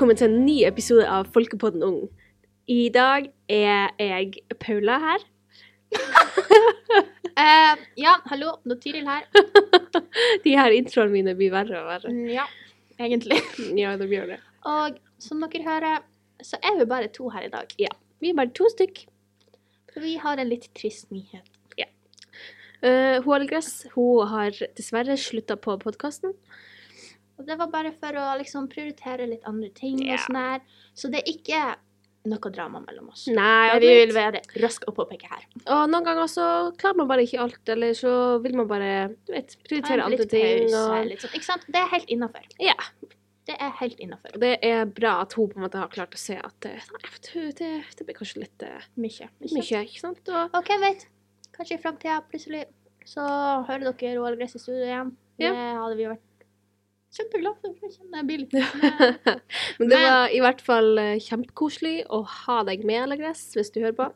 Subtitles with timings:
[0.00, 1.96] velkommen til en ny episode av Folkepodden Ung.
[2.72, 5.26] I dag er jeg Paula her.
[7.40, 9.22] Eh, ja, hallo, Nå Tiril her.
[10.44, 12.10] De her introene mine blir verre og verre.
[12.12, 12.44] Mm, Ja,
[12.98, 13.38] egentlig.
[13.80, 14.40] Ja, de gjør det.
[14.68, 16.02] Og som dere hører,
[16.44, 17.72] så er vi bare to her i dag.
[17.80, 19.06] Ja, Vi er bare to stykk.
[19.94, 21.48] For vi har en litt trist nyhet.
[22.80, 26.32] Uh, hun Algress hun har dessverre slutta på podkasten.
[27.40, 30.60] Og det var bare for å liksom prioritere litt andre ting og sånn her.
[30.94, 31.60] Så det er ikke
[32.28, 33.22] noe drama mellom oss.
[33.32, 35.46] Nei, Det og, vi vi vil være raske å påpeke her.
[35.72, 38.12] og noen ganger så klarer man bare ikke alt, eller så
[38.44, 38.90] vil man bare
[39.24, 40.66] du vet, prioritere andre ting.
[40.68, 41.32] pause, Og, litt sånn.
[41.38, 41.64] Ikke sant?
[41.66, 42.44] Det er helt innafor.
[42.60, 42.76] ja,
[43.48, 44.36] Det er helt innafor.
[44.38, 47.70] det er bra at hun på en måte har klart å se at du, det,
[47.96, 49.30] det blir kanskje litt uh, Mye.
[49.40, 50.20] mye, ikke sant?
[50.28, 51.08] Og, OK, vet?
[51.56, 52.66] Kanskje i framtida plutselig
[53.08, 53.24] så
[53.66, 55.16] hører dere Roald Gress i studio igjen.
[55.40, 55.50] Ja.
[55.56, 56.26] Det hadde vi vært
[57.16, 57.70] kjempeglad for.
[57.70, 59.40] å kjenne kjenner jeg Men-
[59.80, 63.80] Men det var i hvert fall eh, kjempekoselig å ha deg med, Lagres, hvis du
[63.82, 64.06] hører på.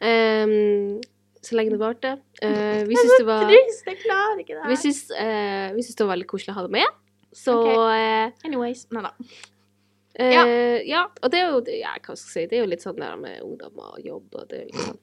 [0.00, 1.00] Um,
[1.44, 2.14] så lenge det varte.
[2.42, 3.84] Uh, vi syns det var trist.
[3.86, 4.70] Jeg klarer ikke det her.
[5.14, 6.98] eh, vi syns det var veldig koselig å ha deg med.
[7.36, 7.68] Så Ok.
[7.94, 8.86] eh, Anyways.
[8.96, 9.12] Nei da.
[10.18, 10.44] Uh, Ja.
[10.82, 11.02] ja.
[11.22, 13.16] Og det er jo ja, hva skal jeg si, det er jo litt sånn der
[13.20, 14.98] med ungdom og jobb og det er jo litt sånn.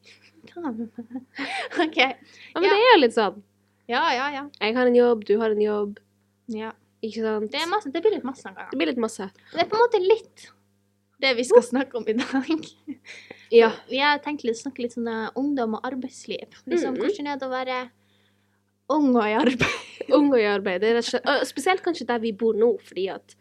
[1.86, 1.98] OK.
[1.98, 2.10] Ja,
[2.60, 2.70] men Ja.
[2.74, 3.38] det er jo litt sånn.
[3.88, 4.44] Ja, ja, ja.
[4.60, 6.00] Jeg har en jobb, du har en jobb,
[6.52, 6.72] ja.
[7.04, 7.52] Ikke sant?
[7.52, 8.72] Det, er masse, det blir litt masse noen ganger.
[8.72, 9.28] Det blir litt masse.
[9.54, 10.46] Det er på en måte litt
[11.24, 12.66] det vi skal snakke om i dag.
[13.54, 13.70] Ja.
[13.88, 16.50] Vi har tenkt litt, snakke litt sånn eh, ungdom og arbeidsliv.
[16.66, 17.02] Liksom, Mhm.
[17.04, 17.78] Hvordan er det å være
[18.90, 19.76] ung og i arbeid?
[20.18, 20.84] Ung og i arbeid.
[20.84, 23.36] Og spesielt kanskje der vi bor nå, fordi at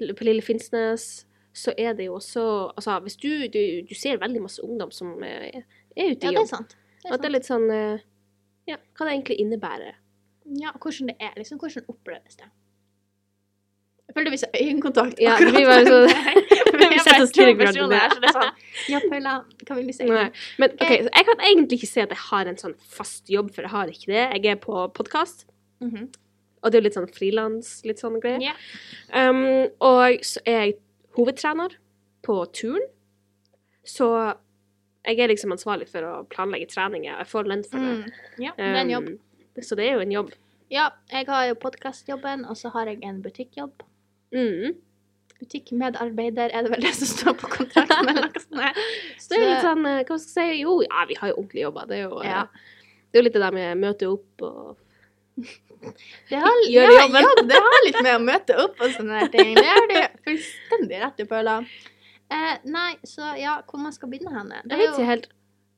[0.00, 2.42] på Lille Finnsnes så er det jo også
[2.74, 5.62] Altså, hvis du, du, du ser veldig masse ungdom som er,
[5.94, 6.74] er ute Ja, i det er sant.
[7.02, 8.00] Det er og det er litt sånn eh,
[8.72, 10.00] Ja, hva det egentlig innebærer.
[10.58, 11.36] Ja, hvordan det er.
[11.36, 12.48] liksom, Hvordan oppleves det?
[14.12, 15.20] Jeg følte vi ikke øyekontakt.
[15.20, 16.08] Akkurat Ja, vi var sånn-
[16.72, 18.00] Vi Vi setter er oss til hverandre.
[18.12, 18.52] så det er sånn
[18.92, 19.34] Ja, Paula,
[19.76, 20.04] vil du si?
[20.04, 20.30] Nei.
[20.58, 23.50] Men OK, så jeg kan egentlig ikke si at jeg har en sånn fast jobb,
[23.54, 24.24] for jeg har ikke det.
[24.42, 25.46] Jeg er på podkast,
[25.80, 26.08] Mhm.
[26.62, 28.40] og det er jo litt sånn frilans, litt sånn greier.
[28.42, 28.56] Yeah.
[29.30, 30.76] Um, og så er jeg
[31.16, 31.70] hovedtrener
[32.22, 32.80] på turn.
[33.84, 34.36] Så
[35.06, 37.12] jeg er liksom ansvarlig for å planlegge treninger.
[37.14, 37.96] og Jeg får lønn for det.
[37.96, 38.12] Mm.
[38.38, 39.08] Ja, det er en jobb.
[39.08, 40.32] Um, så det er jo en jobb.
[40.70, 43.72] Ja, jeg har jo podkastjobben, og så har jeg en butikkjobb.
[44.32, 44.74] Mm.
[45.42, 48.78] Butikkmedarbeider er det vel det som står på kontrakten, eller noe sånt.
[49.22, 50.60] Så det er litt sånn eh, Hva skal jeg si?
[50.62, 51.88] Jo, ja, vi har jo ordentlige jobber.
[51.90, 52.44] Det er jo, eh, Ja.
[53.10, 54.78] det er jo litt det der med møte opp og
[56.30, 57.16] Det har, ja, jobben.
[57.24, 59.56] ja, det har litt med å møte opp og sånne ting.
[59.58, 59.96] Det har du
[60.28, 61.56] fullstendig rett i, Paula.
[62.32, 64.52] Eh, nei, så ja, hvor man skal begynne hen?
[64.70, 65.26] Det er jo helt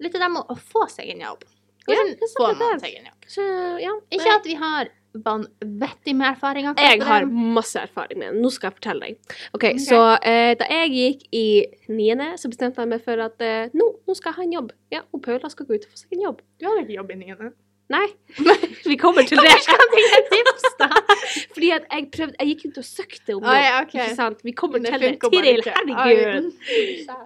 [0.04, 1.46] litt det der med å få seg en jobb.
[1.86, 3.24] Ja, Hvordan sant får man seg en jobb?
[3.32, 3.46] Så,
[3.80, 3.94] Ja.
[4.12, 6.66] Ikke at vi har vanvittig med erfaring.
[6.66, 8.40] akkurat Jeg har masse erfaring med den.
[8.42, 9.34] Nå skal jeg fortelle deg.
[9.52, 9.82] OK, okay.
[9.82, 11.46] så eh, da jeg gikk i
[11.88, 14.72] niende, så bestemte jeg meg for at eh, nå, nå skal jeg ha en jobb.
[14.94, 16.42] Ja, og Paula skal gå ut og få seg en jobb.
[16.58, 17.52] Du har ikke jobb i niende.
[17.92, 18.06] Nei,
[18.90, 19.52] vi kommer til det.
[19.62, 20.88] Skal jeg tips, da?
[21.52, 23.58] Fordi at jeg prøvde Jeg gikk ut og søkte om det.
[23.90, 24.40] Ikke sant?
[24.44, 25.12] Vi kommer til det.
[25.20, 26.50] Tiril, herregud.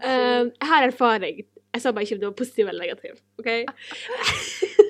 [0.03, 1.47] Eh, jeg har erfaring.
[1.75, 3.21] Jeg sa bare ikke om det var positiv eller negativ.
[3.39, 3.49] OK?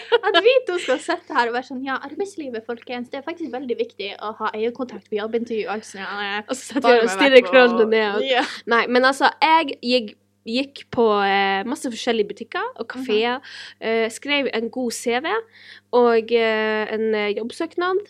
[0.26, 3.52] At vi to skal sitte her og være sånn Ja, arbeidslivet, folkens, det er faktisk
[3.52, 5.68] veldig viktig å ha øyekontakt på jobbintervju.
[5.72, 8.18] Altså, ja, Og så setter jeg og stirrer krøllene ned.
[8.18, 8.26] Og...
[8.26, 8.44] Ja.
[8.70, 10.14] Nei, men altså, jeg gikk,
[10.48, 13.40] gikk på eh, masse forskjellige butikker og kafeer.
[13.80, 15.26] eh, skrev en god CV
[15.92, 18.00] og eh, en eh, jobbsøknad.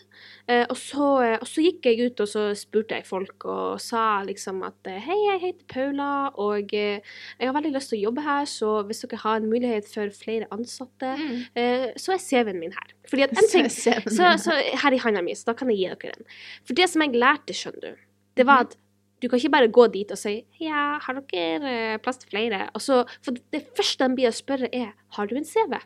[0.47, 3.79] Eh, og, så, eh, og så gikk jeg ut og så spurte jeg folk og
[3.79, 6.99] sa liksom at hei, jeg heter Paula, og jeg
[7.39, 10.49] har veldig lyst til å jobbe her, så hvis dere har en mulighet for flere
[10.51, 11.39] ansatte, Mm.
[11.55, 12.93] eh, så er CV-en min her.
[13.09, 14.51] Fordi at en ting så, så
[14.81, 16.25] her i handa mi, så da kan jeg gi dere den.
[16.65, 18.01] For det som jeg lærte, skjønner du,
[18.39, 18.75] det var at
[19.23, 22.65] du kan ikke bare gå dit og si ja, har dere eh, plass til flere?
[22.83, 25.77] Så, for det første de blir å spørre er har du en CV?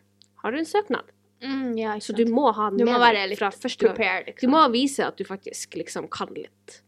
[0.41, 1.13] Har du en søknad?
[1.43, 4.25] Mm, ja, Så du må ha den med deg fra første gang.
[4.25, 4.41] Liksom.
[4.41, 6.79] Du må vise at du faktisk liksom kan litt.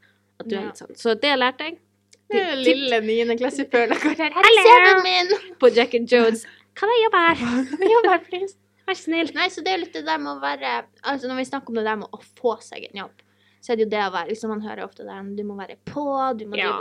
[0.42, 0.96] At du er litt sånn.
[0.98, 1.78] Så det lærte jeg.
[2.30, 4.34] Det er lille niendeklasse-Paula går her.
[4.38, 5.32] Her er min!
[5.62, 6.46] På Jack and Jones.
[6.78, 7.46] Kan jeg jobbe her?
[7.94, 8.58] Jobb her, please.
[8.90, 9.32] Vær snill.
[9.38, 11.78] Nei, så det er litt det der med å være Altså når vi snakker om
[11.78, 13.26] det der med å få seg en jobb,
[13.60, 15.78] så er det jo det å være liksom Man hører ofte der du må være
[15.86, 16.74] på, du må Ja.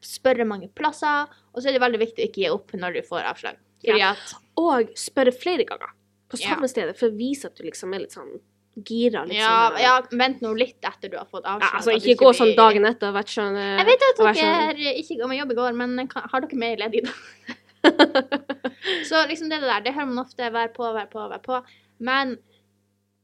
[0.00, 3.02] spørre mange plasser, og så er det veldig viktig å ikke gi opp når du
[3.02, 3.56] får avslag.
[3.86, 5.92] At Og spørre flere ganger
[6.28, 6.54] på Ja.
[6.54, 8.40] samme sted for å vise at du liksom er litt sånn
[8.84, 9.24] gira.
[9.24, 11.62] Litt ja, sånn, ja, vent nå litt etter du har fått avslag.
[11.62, 14.34] Ja, altså, ikke gå sånn dagen etter og vært sånn eh, Jeg vet at dere
[14.34, 14.82] sånn...
[15.00, 17.14] ikke går med jobb i går, men kan, har dere mer ledig da?
[19.08, 21.60] Så liksom det der, det hører man ofte Vær på, vær på, vær på.
[22.02, 22.36] Men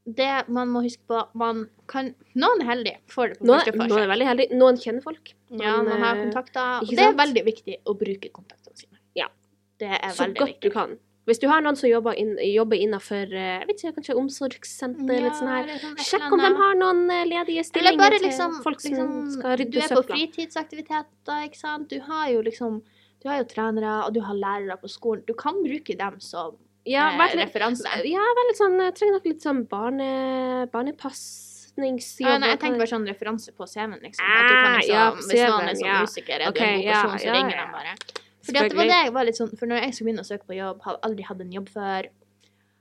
[0.05, 3.77] det man må huske på man kan, Noen er heldige, får det på Noen, første
[3.79, 5.31] noen er veldig heldige, noen kjenner folk.
[5.53, 6.83] Ja, noen man har eh, kontakter.
[6.83, 8.99] Og det er veldig viktig å bruke kontaktene sine.
[9.15, 9.29] Ja.
[9.79, 10.69] Det er så veldig godt viktig.
[10.71, 10.97] du kan.
[11.23, 15.07] Hvis du har noen som jobber, inn, jobber innenfor eh, jeg vet ikke, kanskje omsorgssenter
[15.07, 18.17] eller litt sånn her, sånn sjekk om de har noen eh, ledige Eller stillinger bare
[18.19, 20.17] til liksom, folk som liksom skal Du rydde er på søpla.
[20.19, 21.87] fritidsaktiviteter, ikke sant.
[21.95, 22.81] Du har jo liksom
[23.23, 25.23] Du har jo trenere, og du har lærere på skolen.
[25.23, 26.57] Du kan bruke dem som
[26.89, 27.91] Ja, eh, vært litt, referanse.
[28.09, 30.07] ja, vel litt sånn, jeg trenger nok litt sånn barne,
[30.73, 32.27] barnepasningsjobb.
[32.27, 34.25] Ah, nei, jeg tenker bare sånn referanse på CV-en, liksom.
[34.25, 36.01] At du kan Ah, liksom ja, hvis noen er sånn ja.
[36.03, 37.63] musiker, er du en god ja, person, så ringer ja.
[37.63, 37.95] de bare.
[38.43, 40.27] Fordi at det var det jeg var litt sånn For når jeg skulle begynne å
[40.27, 42.09] søke på jobb, hadde aldri hatt en jobb før.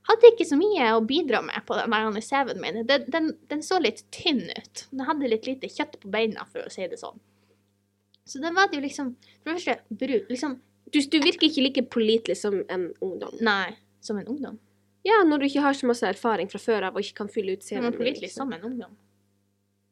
[0.08, 2.80] Hadde ikke så mye å bidra med på den CV-en min.
[2.88, 4.86] Den, den, den så litt tynn ut.
[4.90, 7.22] Den hadde litt lite kjøtt på beina, for å si det sånn.
[8.26, 10.60] Så den var det jo liksom For det første, bruk liksom
[10.94, 13.38] Du, du virker ikke like pålitelig som en ungdom.
[13.42, 13.72] Nei,
[14.04, 14.58] som en ungdom.
[15.06, 17.56] Ja, når du ikke har så masse erfaring fra før av og ikke kan fylle
[17.56, 18.92] ut Som CV-en blir pålitelig som en ungdom.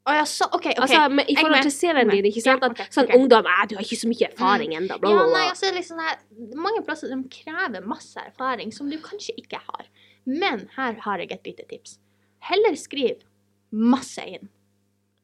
[0.08, 0.78] Å ja, så OK, OK.
[0.80, 2.62] Altså, men I er forhold til CV-en er din, ikke sant?
[2.62, 3.18] Ja, At ok, sånn okay.
[3.20, 5.50] ungdom eh, 'Du har ikke så mye erfaring ennå', bla, Ja, bla, nei, bla.
[5.54, 6.22] altså liksom her,
[6.56, 9.90] Mange plasser de krever masse erfaring som du kanskje ikke har.
[10.24, 11.98] Men her har jeg et lite tips.
[12.48, 13.20] Heller skriv
[13.70, 14.48] masse inn.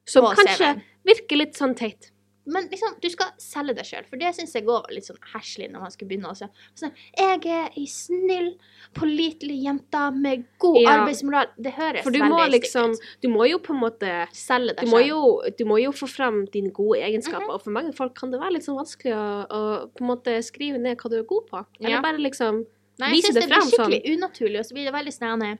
[0.06, 2.12] Som på kanskje virker litt sånn teit.
[2.46, 5.18] Men liksom, du skal selge deg sjøl, for det syns jeg òg var litt sånn
[5.32, 6.30] herselig når man skulle begynne.
[6.30, 6.48] Også.
[6.78, 8.52] Sånn, jeg er ei snill,
[8.94, 10.90] pålitelig jente med god Ja.
[11.00, 11.48] arbeidsmoral.
[11.60, 12.94] Det høres veldig må liksom.
[13.22, 15.56] Du må jo på en måte Selge deg sjøl.
[15.58, 17.54] du må jo få frem dine gode egenskaper, Mhm.
[17.54, 20.38] og for mange folk kan det være litt sånn vanskelig å, å på en måte
[20.42, 21.66] skrive ned hva du er god på.
[21.80, 22.00] Eller Ja.
[22.02, 22.64] bare liksom
[22.98, 23.92] Nei, vise jeg syns det det blir skikkelig sånn.
[23.92, 25.58] skikkelig unaturlig, og så blir det veldig sånn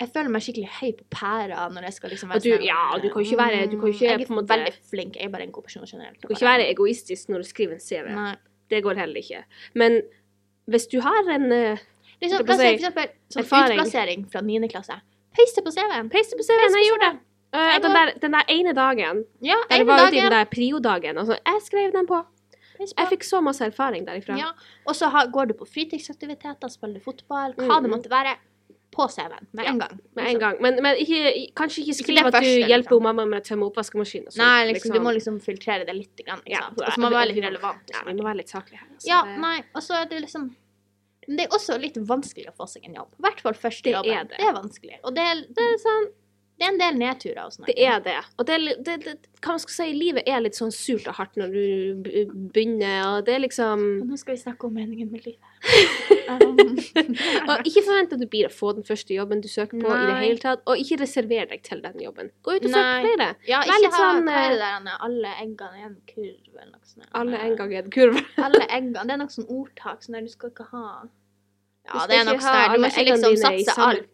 [0.00, 3.08] Jeg føler meg skikkelig høy på pæra når jeg skal liksom være sånn, ja, du
[3.12, 5.42] kan jo ikke være- du kan ikke Jeg er måte- veldig flink, jeg er bare
[5.42, 6.20] en god person generelt.
[6.20, 8.08] Du kan ikke være egoistisk når du skriver en CV.
[8.14, 8.34] Nei.
[8.70, 9.44] Det går heller ikke.
[9.74, 10.02] Men
[10.68, 11.78] hvis du har en uh,
[12.22, 13.78] Liksom, la oss si for eksempel sånn erfaring.
[13.78, 14.68] utplassering fra 9.
[14.68, 15.00] klasse.
[15.36, 16.08] Paste på CV-en.
[16.10, 17.18] Paste på CV-en, jeg gjorde det.
[17.54, 20.44] Uh, den, der, den der ene dagen Ja, der ene var ute i den der
[20.44, 21.18] prio-dagen.
[21.18, 22.24] Altså, jeg skrev den på.
[22.80, 24.36] Jeg fikk så masse erfaring derifra.
[24.36, 24.50] Ja.
[24.88, 27.96] Og så går du på fritidsaktiviteter, spiller fotball, hva Mm, det mm.
[27.96, 28.34] måtte være,
[28.94, 30.00] på CV-en med en gang.
[30.18, 30.58] Med en gang.
[30.64, 33.04] Men, men ikke, kanskje ikke skriv at du hjelper liksom.
[33.06, 34.34] mamma med å tømme oppvaskmaskinen.
[34.40, 36.12] Nei, liksom, du må liksom filtrere det litt.
[36.24, 36.66] Grann, Ja?
[36.72, 37.94] Og så må det være litt relevant.
[37.94, 38.90] Ja, vi må være litt saklige her.
[38.94, 39.08] altså.
[39.10, 40.50] Ja, nei, og så er det liksom
[41.26, 43.14] Men det er også litt vanskelig å få seg en jobb.
[43.16, 44.12] I hvert fall første Det jobben.
[44.12, 44.36] er det.
[44.40, 44.98] det er vanskelig.
[45.02, 45.24] Og det
[45.56, 46.12] det er sånn
[46.54, 47.64] det er en del nedturer og.
[47.66, 48.18] Det er det.
[48.38, 51.34] Og det, det, det hva man skal si, livet er litt sånn surt og hardt
[51.40, 52.10] når du
[52.54, 55.53] begynner, og det er liksom Og nå skal vi snakke om meningen med livet.
[57.48, 60.04] Og ikke forvent at du blir å få den første jobben du søker på i
[60.08, 62.30] det hele tatt, og ikke reserver deg til den jobben.
[62.44, 63.02] Gå ut og søk Nei.
[63.06, 63.28] flere.
[63.48, 64.96] ja, ikke ha sånn, eh, det der Anne?
[65.08, 67.08] alle eggene i en kurv eller noe sånt.
[67.20, 68.20] Alle eggene er en kurv.
[68.46, 69.04] Alle eggene.
[69.04, 70.84] Det er noe sånn ordtak sånn der du skal ikke ha
[71.84, 72.46] Ja, det er noe sånt.
[72.46, 72.74] sånn der.
[72.74, 74.10] Du må ikke liksom satse alt.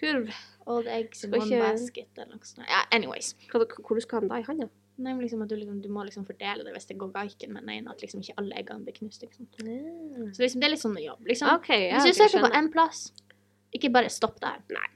[0.00, 0.30] Kurv.
[0.70, 2.66] Old eggs in one basket eller noe sånt.
[2.68, 3.34] Ja, anyways.
[3.50, 4.68] Hvor du skal ha den da i handa?
[5.00, 7.54] Nei, men liksom at du, liksom, du må liksom fordele det hvis det går gaiken
[7.54, 9.24] med den ene, at liksom ikke alle eggene blir knust.
[9.24, 9.60] Ikke sant?
[9.60, 11.22] Så liksom, det er litt sånn jobb.
[11.30, 11.52] Liksom.
[11.56, 11.96] OK, ja.
[11.96, 13.02] Hvis du okay, søker på én plass,
[13.76, 14.60] ikke bare stopp der.
[14.76, 14.88] Nei.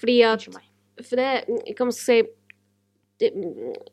[0.00, 0.46] Fordi at.
[1.02, 2.22] For det kan man si
[3.18, 3.30] det,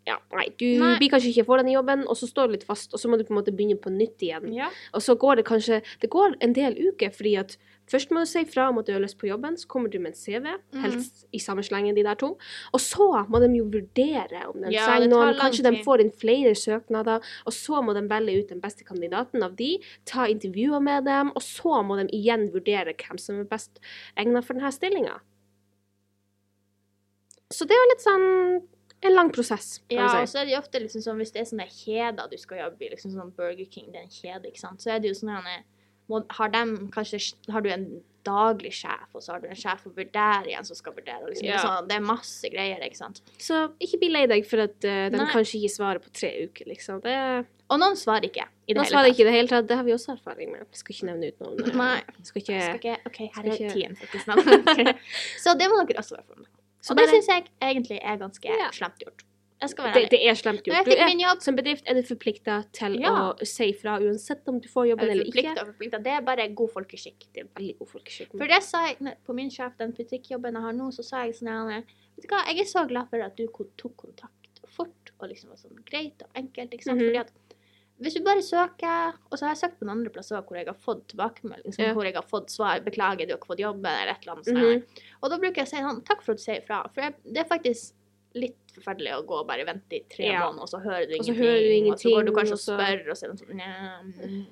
[0.06, 0.98] ja, nei, du Nei.
[1.00, 3.16] blir kanskje ikke for denne jobben, og så står du litt fast, og så må
[3.18, 4.50] du på en måte begynne på nytt igjen.
[4.54, 4.68] Ja.
[4.94, 7.56] Og så går det kanskje Det går en del uker, fordi at
[7.88, 9.98] først må du si fra om at du har lyst på jobben, så kommer du
[10.00, 10.82] med en CV, Mhm.
[10.84, 12.38] helst i samme slengen, de der to.
[12.74, 15.40] Og så må de jo vurdere om de Ja, trenger noen.
[15.40, 19.42] Kanskje de får inn flere søknader, og så må de velge ut den beste kandidaten
[19.44, 23.46] av de, ta intervjuer med dem, og så må de igjen vurdere hvem som er
[23.46, 23.80] best
[24.18, 25.20] egnet for denne stillinga.
[27.54, 28.64] Så det er jo litt sånn
[29.04, 31.44] en lang prosess, Ja, Ja, og så er det jo ofte liksom sånn hvis det
[31.44, 34.50] er sånne kjeder du skal jobbe i, liksom sånn Burger King, det er en kjede,
[34.50, 35.34] ikke sant, så er det jo sånn
[36.38, 37.86] har dem kanskje Har du en
[38.24, 41.50] daglig sjef, og så har du en sjef for igjen som skal vurdere, og liksom,
[41.50, 43.20] er sånn, det er masse greier, ikke sant.
[43.36, 45.28] Så ikke bli lei deg for at uh, de Nei.
[45.34, 47.02] kanskje ikke svarer på tre uker, liksom.
[47.04, 47.18] Det
[47.68, 49.18] Og noen svarer ikke i det noen hele svarer tatt.
[49.18, 49.68] ikke i det hele tatt.
[49.68, 50.64] Det har vi også erfaring med.
[50.72, 51.62] Jeg skal ikke nevne ut noen.
[51.68, 52.24] eh, Nei.
[52.24, 55.00] Skal ikke, Skal ikke, OK, her er tiden, faktisk.
[55.44, 56.53] Så det må dere også være for meg.
[56.84, 58.70] Så Og det syns jeg egentlig er ganske Ja.
[58.76, 59.24] slemt gjort.
[59.64, 60.86] Jeg det, det er slemt gjort.
[60.86, 63.32] Du er, jobb, som bedrift er du forplikta til Ja.
[63.32, 65.56] å si fra uansett om du får jobben eller ikke.
[65.56, 67.28] forplikta, det er bare god folkeskikk.
[67.34, 68.32] Det er veldig god folkeskikk.
[68.38, 71.36] For det sa jeg på min sjef, den butikkjobben jeg har nå, så sa jeg
[71.36, 71.84] sånn her,
[72.16, 75.50] Vet du hva, jeg er så glad for at du tok kontakt fort, og liksom
[75.50, 77.00] var sånn greit og enkelt, ikke sant.
[77.00, 77.08] Mhm.
[77.10, 77.32] Fordi at
[78.02, 80.66] hvis du bare søker Og så har jeg søkt på noen andre plasser hvor jeg
[80.68, 81.94] har fått tilbakemelding, Ja.
[81.94, 84.48] hvor jeg har fått svar 'Beklager, du har ikke fått jobben', eller et eller annet
[84.48, 84.84] Mm -hmm.
[85.24, 86.94] Og da bruker jeg å si sånn 'Takk for at du sier ifra'.
[86.94, 87.94] For jeg, det er faktisk
[88.36, 90.40] litt forferdelig å gå og bare vente i tre Ja.
[90.52, 91.86] måneder, og så hører du Og så ingenting.
[91.86, 94.02] du Og så går du kanskje og og spør, og så er det sånn «Nja,
[94.04, 94.46] mm».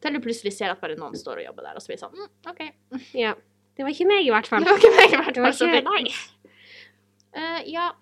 [0.00, 2.04] Til du plutselig ser at bare noen står og jobber der, og så blir det
[2.06, 2.72] sånn mm, OK.
[3.14, 3.34] Ja.
[3.76, 4.58] Det var ikke meg, i hvert fall.
[4.64, 5.68] Det var ikke meg i hvert Det var fall.
[5.68, 6.14] ikke deg.
[7.36, 7.92] Uh, ja.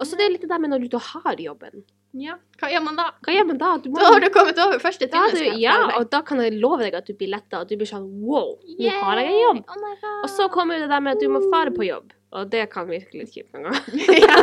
[0.00, 1.84] Og så det er litt det der med når du da har jobben.
[2.14, 2.36] Ja.
[2.60, 3.04] Hva gjør man da?
[3.26, 3.70] Hva gjør man da?
[3.82, 5.24] Du må, Da har du kommet over første da,
[5.58, 8.04] ja, og da kan jeg love deg at du blir letta, og du blir sånn
[8.22, 9.64] wow, nå har jeg en jobb.
[9.66, 10.20] Oh my god.
[10.20, 12.86] Og så kommer det der med at du må fare på jobb, og det kan
[12.86, 14.06] virke litt kjipt noen ganger.
[14.24, 14.38] ja.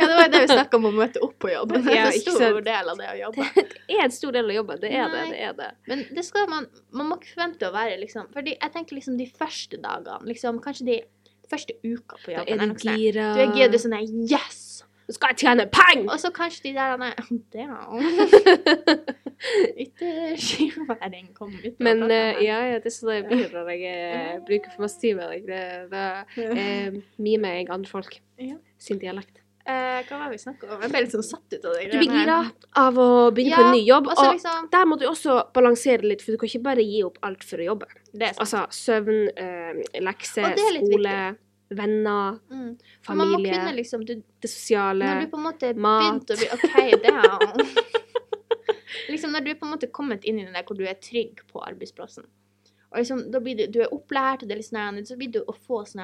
[0.00, 1.76] ja, det var jo det vi snakka om å møte opp på jobb.
[1.84, 3.46] Det er en stor del av det å jobbe.
[3.90, 5.20] Det er en stor del av jobben, det er det.
[5.20, 5.30] Nei.
[5.34, 5.70] det er det.
[5.92, 9.16] Men det skal man Man må ikke forvente å være liksom Fordi jeg tenker liksom
[9.18, 10.98] de første dagene, liksom kanskje de
[11.50, 12.46] første uka på jobben.
[12.46, 13.30] Da er du noe gira.
[13.34, 13.98] Du er gira, du er sånn
[14.30, 14.69] Yes!
[15.10, 16.04] Nå skal jeg tjene penger!
[16.06, 17.08] Og så kanskje de der nei,
[19.84, 21.80] Ikke skiværing kom ut.
[21.82, 24.98] Men eh, ja, ja, det er sånn det blir når jeg eh, bruker for masse
[25.02, 25.40] tid med deg.
[25.50, 25.62] Det,
[26.36, 28.54] det eh, mimer jeg andre folk Ja.
[28.78, 29.40] sin dialekt.
[29.66, 30.78] Eh, hva var det vi snakka om?
[30.84, 31.82] Jeg ble litt sånn satt ut av det.
[31.90, 32.38] Du blir gira
[32.80, 36.22] av å begynne på en ny jobb, Og liksom der må du også balansere litt,
[36.24, 37.86] for du kan ikke bare gi opp alt for å jobbe.
[38.14, 38.42] Det er sant.
[38.46, 39.72] Altså søvn, eh,
[40.06, 41.16] lekser, det er skole,
[41.70, 42.76] venner, Mm.
[43.06, 46.02] Familie, kunne liksom du, det sosiale Når du på en måte mat.
[46.02, 47.66] begynte å bli OK, damn.
[49.12, 51.42] liksom når du på en måte kommet inn i den der hvor du er trygg
[51.52, 52.26] på arbeidsplassen.
[52.90, 55.30] Og liksom, da blir du, du er opplært, og det er litt sånn så blir
[55.30, 56.02] du å få sånn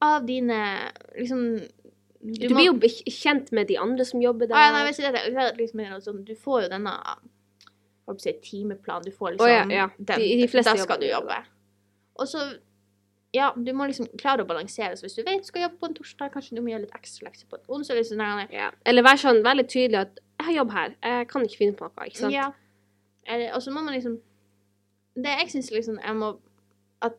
[0.00, 0.58] Av dine
[1.18, 1.42] liksom
[2.20, 2.74] Du, må- blir jo
[3.12, 4.56] kjent med de andre som jobber der.
[4.56, 6.94] Ah, ja, nei, det, det er liksom sånn, Du får jo denne
[8.18, 9.04] si, timeplanen.
[9.04, 9.88] Du får liksom liksom ja, ja.
[9.98, 11.36] Den, De- de fleste Da skal jobber du jobbe.
[12.18, 12.46] Og så
[13.36, 14.96] Ja, du må liksom klare å balansere.
[14.96, 16.94] Så hvis du vet du skal jobbe på en torsdag, kanskje du må gjøre litt
[16.96, 17.98] ekstra lekser på en onsdag.
[18.00, 18.22] Liksom.
[18.54, 18.70] Ja.
[18.88, 21.84] Eller være sånn veldig tydelig at 'jeg har jobb her, jeg kan ikke finne på
[21.84, 22.32] noe', ikke sant?
[22.32, 22.52] Ja.
[23.54, 24.20] Og så må man liksom
[25.16, 26.38] Det jeg syns liksom jeg må
[27.02, 27.12] At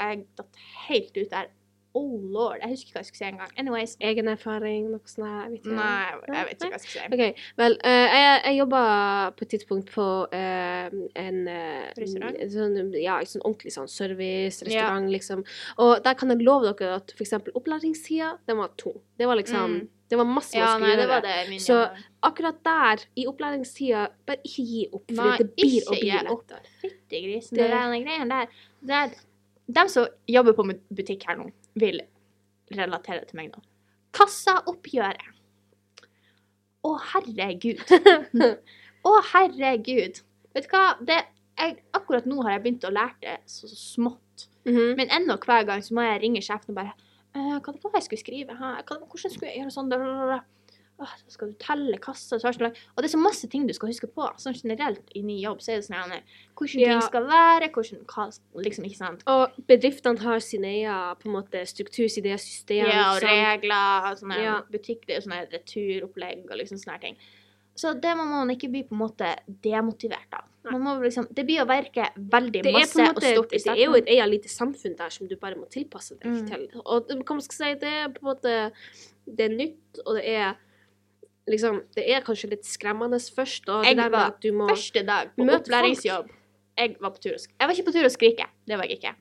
[0.00, 0.56] jeg datt
[0.88, 1.46] helt ut der.
[1.94, 2.56] Oh lord.
[2.62, 3.50] Jeg husker ikke hva jeg skulle si engang.
[3.60, 3.96] Anyways.
[4.00, 5.74] Egen erfaring, noe sånt jeg vet ikke.
[5.76, 7.06] Nei, jeg vet ikke hva jeg skal si.
[7.16, 8.82] Ok, vel, uh, jeg, jeg jobba
[9.36, 12.04] på et tidspunkt på uh, en uh?
[12.52, 15.44] Sånn, ja, en sånn ordentlig sånn service, restaurant, liksom.
[15.84, 18.96] Og der kan jeg love dere at for eksempel opplæringstida, den var tung.
[19.20, 19.88] Det var liksom Mm.
[20.12, 21.00] Det var masse man Ja, skulle nei, gjøre.
[21.00, 21.76] det var det min Så
[22.28, 26.52] akkurat der, i opplæringstida, bare ikke gi opp, for Nei, det blir å bli opp.
[26.82, 27.56] Fytti grisen.
[27.56, 28.46] Det- Det der.
[28.84, 29.14] Det er,
[29.72, 32.02] de som jobber på butikk her nå, vil
[32.72, 33.62] relatere til meg nå.
[34.16, 35.30] Kassaoppgjøret.
[36.82, 37.82] Å, herregud.
[39.08, 40.18] Å, herregud.
[40.52, 40.82] Vet du hva?
[41.00, 41.20] Det,
[41.58, 44.48] jeg, akkurat nå har jeg begynt å lære det så, så smått.
[44.66, 44.94] Mhm.
[44.98, 46.94] Men ennå hver gang så må jeg ringe sjefen og bare
[47.32, 48.54] hva Hva det var jeg skulle skrive?
[48.58, 48.72] Hæ?
[48.84, 49.92] Hvordan skulle jeg gjøre sånn?
[51.02, 53.88] Så skal du telle kassa så sånn- Og det er så masse ting du skal
[53.88, 54.22] huske på.
[54.38, 56.22] Sånn generelt i ny jobb så er det sånn
[56.54, 57.00] hvordan Ja.
[57.00, 59.22] ting skal være, hvordan hva, Liksom, ikke sant?
[59.26, 62.86] Og bedriftene har sin egen på en måte, struktur, sitt eget system.
[62.86, 63.60] Ja, og sånn.
[63.62, 64.62] regler, sånne Ja.
[64.70, 67.16] butikk, det er sånne returopplegg og liksom sånne ting.
[67.74, 70.44] Så det må man ikke bli på en måte demotivert av.
[70.70, 73.52] Man må liksom, det blir å verke veldig det masse på en og måte, stort
[73.52, 73.96] i det er jo starten.
[73.96, 76.48] et eget lite samfunn der som du bare må tilpasse deg Mm.
[76.48, 76.80] til.
[76.86, 78.72] Og hva man skal si, det er på en måte
[79.24, 80.56] Det er nytt, og det er
[81.50, 83.82] liksom Det er kanskje litt skremmende først, da.
[83.86, 86.30] Jeg var at du må Første dag på opplæringsjobb.
[86.78, 88.46] Jeg var på tur Jeg var ikke på tur å skrike.
[88.66, 89.14] Det var jeg ikke.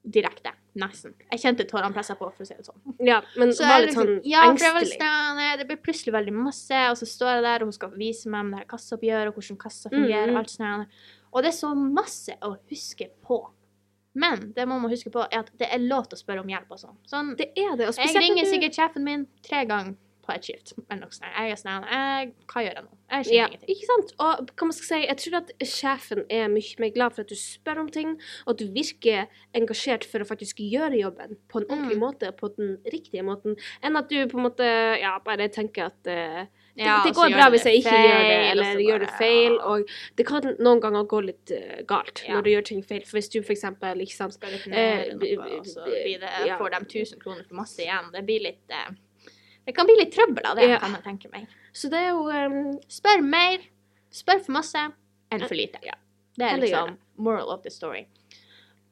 [0.00, 0.54] Direkte.
[0.80, 1.12] Nesten.
[1.32, 2.94] Jeg kjente tårene pressa på, for å si det sånn.
[3.04, 4.98] Ja, men Så var litt liksom, sånn ja, jeg var engstelig.
[5.02, 8.30] sånn, det ble plutselig veldig masse, og så står jeg der, og hun skal vise
[8.32, 10.38] meg om det her kassaoppgjøret, og hvordan kassa fungerer, Mm, mm.
[10.40, 11.00] alt sånt.
[11.34, 13.40] Og det er så masse å huske på.
[14.14, 16.48] Men det må man huske på, er at det er lov til å spørre om
[16.48, 16.96] hjelp og sånn.
[17.06, 17.88] Sånn, Det er det.
[17.90, 19.94] Og jeg ringer sikkert sjefen min tre ganger
[20.30, 20.72] på et skift.
[20.86, 21.26] Eller noe sånt.
[21.34, 22.96] Jeg er sånn, jeg, hva gjør jeg nå?
[23.10, 23.70] Jeg skjønner Ja, ingenting.
[23.74, 24.12] ikke sant?
[24.22, 27.32] Og hva man skal si, jeg tror at sjefen er mye mer glad for at
[27.32, 28.12] du spør om ting,
[28.46, 29.26] og at du virker
[29.58, 32.04] engasjert for å faktisk gjøre jobben på en ordentlig Mm.
[32.06, 34.68] måte, på den riktige måten, enn at du på en måte
[35.02, 36.46] ja, bare tenker at uh,
[36.76, 39.10] det, Ja, det går bra hvis jeg ikke gjør det, feil, eller så gjør det
[39.18, 39.64] feil, ja.
[39.72, 42.36] og det kan noen ganger gå litt uh, galt Ja.
[42.36, 43.02] når du gjør ting feil.
[43.08, 46.56] For hvis du ikke sant skal returnere Eh, noe, og så blir det, ja.
[46.60, 48.12] får de 1000 kroner for masse igjen.
[48.14, 48.94] Det blir litt eh,
[49.66, 50.78] Det kan bli litt trøbbel av det, Ja.
[50.78, 51.46] kan jeg tenke meg.
[51.72, 53.60] Så det er jo um, Spør mer,
[54.10, 54.86] spør for masse,
[55.30, 55.78] enn for lite.
[55.86, 55.94] Ja.
[56.38, 58.06] Det er liksom moral of the story.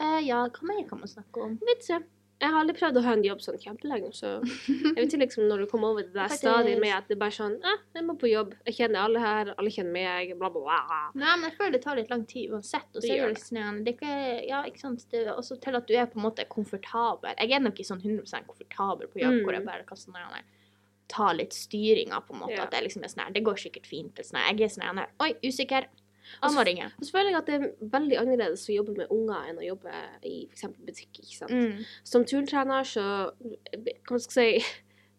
[0.01, 1.59] Uh, ja, hva mer kan man snakke om?
[1.67, 2.05] Vet ikke.
[2.39, 4.29] Jeg har aldri prøvd å ha en jobb sånn kjempelenge, så
[4.69, 7.33] jeg vet ikke liksom når du kommer over det der stadiet med at det bare
[7.33, 10.47] er sånn eh, jeg må på jobb, jeg kjenner alle her, alle kjenner meg, bla,
[10.55, 11.01] bla, bla.
[11.19, 12.87] Nei, men jeg føler det tar litt lang tid uansett.
[12.95, 14.15] Og Det så er det sånn, det ikke,
[14.47, 17.35] ja, ikke sant, det er også til at du er på en måte komfortabel.
[17.43, 19.43] Jeg er nok ikke sånn 100 komfortabel på jobb, Mm.
[19.43, 20.15] hvor jeg bare kan sånn
[21.09, 22.57] ta litt styringa, på en måte.
[22.57, 22.65] Ja.
[22.67, 24.13] At det liksom er sånn her, det går sikkert fint.
[24.19, 24.43] eller Sånn.
[24.59, 25.87] Jeg er sånn her, oi, usikker.
[26.43, 26.59] Og så-
[26.99, 29.65] Og så føler jeg at det er veldig annerledes å jobbe med unger enn å
[29.65, 29.93] jobbe
[30.25, 30.65] i f.eks.
[30.85, 31.51] butikk, ikke sant.
[31.51, 31.85] Mm.
[32.05, 33.33] Som turntrener så
[34.07, 34.67] Hva skal jeg si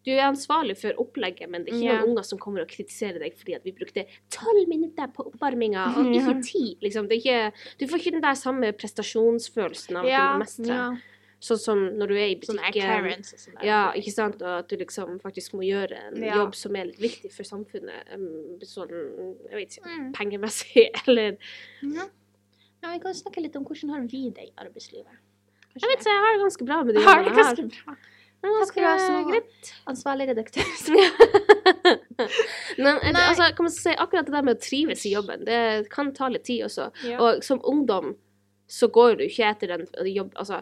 [0.02, 1.98] Du er ansvarlig for opplegget, men det er ikke yeah.
[2.00, 5.94] noen unger som kommer og kritiserer deg fordi at vi brukte tolv minutter på oppvarminga,
[5.98, 6.78] og ikke ti.
[6.80, 7.06] Liksom.
[7.10, 10.66] Ikke, du får ikke den der samme prestasjonsfølelsen av at du må mestre.
[10.66, 10.96] ja.
[11.40, 13.22] Sånn som når du er i butikken.
[13.24, 13.54] Sånn.
[13.64, 14.42] Ja, ikke sant?
[14.42, 16.34] Og at du liksom faktisk må gjøre en Ja.
[16.36, 18.04] jobb som er litt viktig for samfunnet.
[18.68, 18.92] Sånn,
[19.48, 20.12] jeg vet ikke, Mm.
[20.12, 21.38] pengemessig, eller
[21.82, 22.04] Ja.
[22.82, 25.16] ja, vi kan snakke litt om hvordan har vi det i arbeidslivet.
[25.80, 27.54] Jeg vet ikke, jeg har det ganske bra med de Har det jobbene her.
[27.54, 27.96] ganske bra.
[28.42, 29.72] Men Takk for ganske så- greit.
[29.86, 30.64] Ansvarlig redaktør.
[32.78, 33.22] Men eh, Nei.
[33.28, 36.28] altså, kan man si, akkurat det der med å trives i jobben, det kan ta
[36.28, 36.90] litt tid også.
[37.04, 37.18] Ja.
[37.20, 38.16] Og som ungdom
[38.70, 40.32] så går du ikke etter den jobb...
[40.38, 40.60] Altså,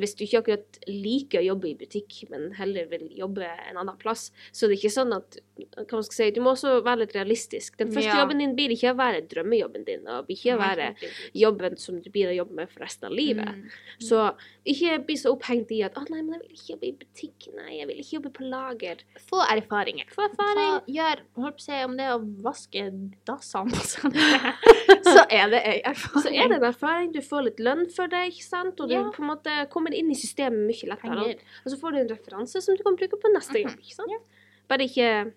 [0.00, 3.98] hvis du ikke akkurat liker å jobbe i butikk, men heller vil jobbe en annen
[4.00, 7.04] plass, så det er ikke sånn at hva man skal si, Du må også være
[7.04, 7.76] litt realistisk.
[7.78, 8.18] Den første Ja.
[8.24, 10.94] jobben din blir ikke å være drømmejobben din, og ikke å være
[11.34, 13.46] jobben som du blir å jobbe med for resten av livet.
[13.46, 13.70] Mm.
[14.02, 14.24] Så
[14.66, 17.48] ikke bli så opphengt i at å nei, men jeg vil ikke jobbe i butikk,
[17.54, 19.04] nei, jeg vil ikke jobbe på lager.
[19.30, 20.10] Få erfaringer.
[20.10, 20.72] Få erfaring.
[20.74, 22.84] Ta, gjør, holdt på å si, om det er å vaske
[23.30, 24.18] dassene og sånn,
[25.14, 26.24] så er det ei erfaring.
[26.26, 28.80] Så er det en erfaring, du får litt lønn for det, ikke sant?
[28.80, 29.10] og du Ja.
[29.10, 31.36] på en måte kommer inn i systemet mye lettere.
[31.64, 33.80] Og så får du en referanse som du kan bruke på neste jobb, Mhm.
[33.84, 34.22] ikke sant?
[34.68, 35.32] Bare ikke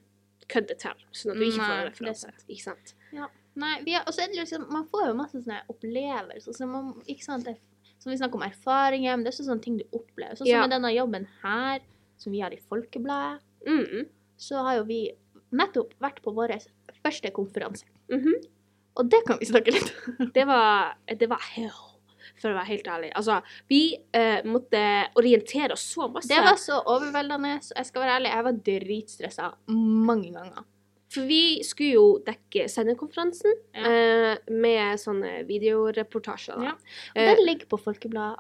[0.48, 2.32] kødd det til, sånn at du ikke får en er referanse.
[2.50, 2.94] Ikke sant?
[3.56, 6.54] Nei, vi har, liksom, man får jo masse sånne opplevelser.
[6.54, 7.48] Så man, ikke sant,
[8.00, 10.34] som vi snakker om erfaringer, men det er også sånne ting du opplever.
[10.34, 10.62] Sånn som Ja.
[10.68, 11.80] med denne jobben her,
[12.18, 14.08] som vi har i Folkebladet, Mm.
[14.38, 15.12] så har jo vi
[15.52, 16.50] nettopp vært på vår
[17.04, 17.84] første konferanse.
[18.10, 18.34] Mhm.
[18.98, 20.32] Og det kan vi snakke litt om.
[20.34, 21.40] Det var, det var
[22.42, 23.12] for å være helt ærlig.
[23.18, 23.40] Altså,
[23.70, 23.82] vi
[24.14, 24.82] eh, måtte
[25.20, 26.30] orientere oss så masse.
[26.32, 30.66] Det var så overveldende, så jeg skal være ærlig, jeg var dritstressa mange ganger.
[31.14, 33.90] For vi skulle jo dekke sendekonferansen Ja.
[33.90, 36.58] eh, med sånne videoreportasjer.
[36.60, 36.64] Da.
[36.64, 36.72] Ja.
[37.16, 38.40] Og Eh, den ligger på Folkeblad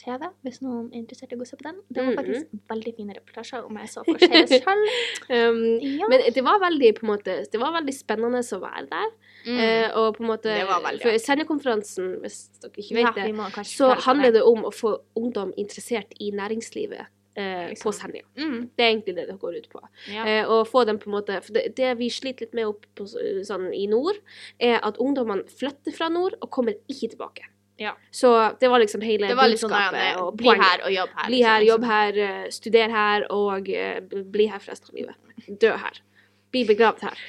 [0.00, 1.78] TV, hvis noen er interessert i å gå og se på den.
[1.88, 4.90] Det var faktisk veldig fine reportasjer, om jeg så for seg det selv.
[5.34, 6.08] um, Ja.
[6.10, 9.14] Men det var veldig på en måte, det var veldig spennende å være der.
[9.44, 9.58] Mm.
[9.60, 13.26] Eh, og på en måte, Det var veldig for sendekonferansen, hvis dere ikke vet ja,
[13.28, 17.04] det, så handler det om å få ungdom interessert i næringslivet
[17.36, 17.84] eh, Liksom.
[17.84, 18.24] på Senja.
[18.38, 18.70] Mm.
[18.76, 19.82] Det er egentlig det det går ut på.
[20.12, 20.24] Ja.
[20.24, 22.86] Eh, og få dem på en måte, for det, det vi sliter litt med opp
[22.96, 24.20] på, sånn, i nord,
[24.58, 27.50] er at ungdommene flytter fra nord og kommer ikke tilbake.
[27.76, 27.96] Ja.
[28.10, 31.14] Så det var liksom hele Det var sånn budskapet der, og bli her og jobb
[31.18, 31.26] her.
[31.26, 31.68] Bli her, liksom.
[31.72, 34.00] jobb her, eh, studer her og eh,
[34.36, 35.60] bli her for resten av livet.
[35.60, 36.00] Dø her.
[36.54, 37.22] Bli begravd her.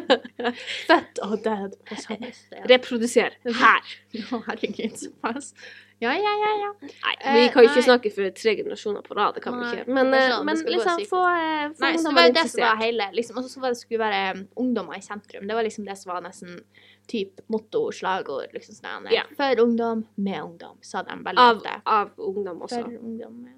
[0.88, 2.64] Født og død på samme sted.
[2.68, 3.92] Reproduser her.
[4.28, 5.54] Å, herregud, såpass.
[5.98, 6.68] Ja, ja, ja, ja.
[6.84, 7.86] Nei, vi kan jo ikke nei.
[7.88, 9.88] snakke for tre generasjoner på rad, det kan vi ikke.
[9.90, 12.76] Men, sånn, men liksom få, ungdommer få Nei, så det var jo det som var
[12.76, 12.82] interessert.
[12.84, 15.48] hele liksom, Og så var det skulle være ungdommer i sentrum.
[15.48, 16.60] Det var liksom det som var nesten
[17.08, 18.52] typ motto, slagord.
[18.54, 19.08] liksom sånn.
[19.12, 19.24] Ja.
[19.36, 21.74] For ungdom, med ungdom, sa de veldig Av, ofte.
[21.86, 22.82] av ungdom også.
[22.84, 23.54] For ungdom, ja.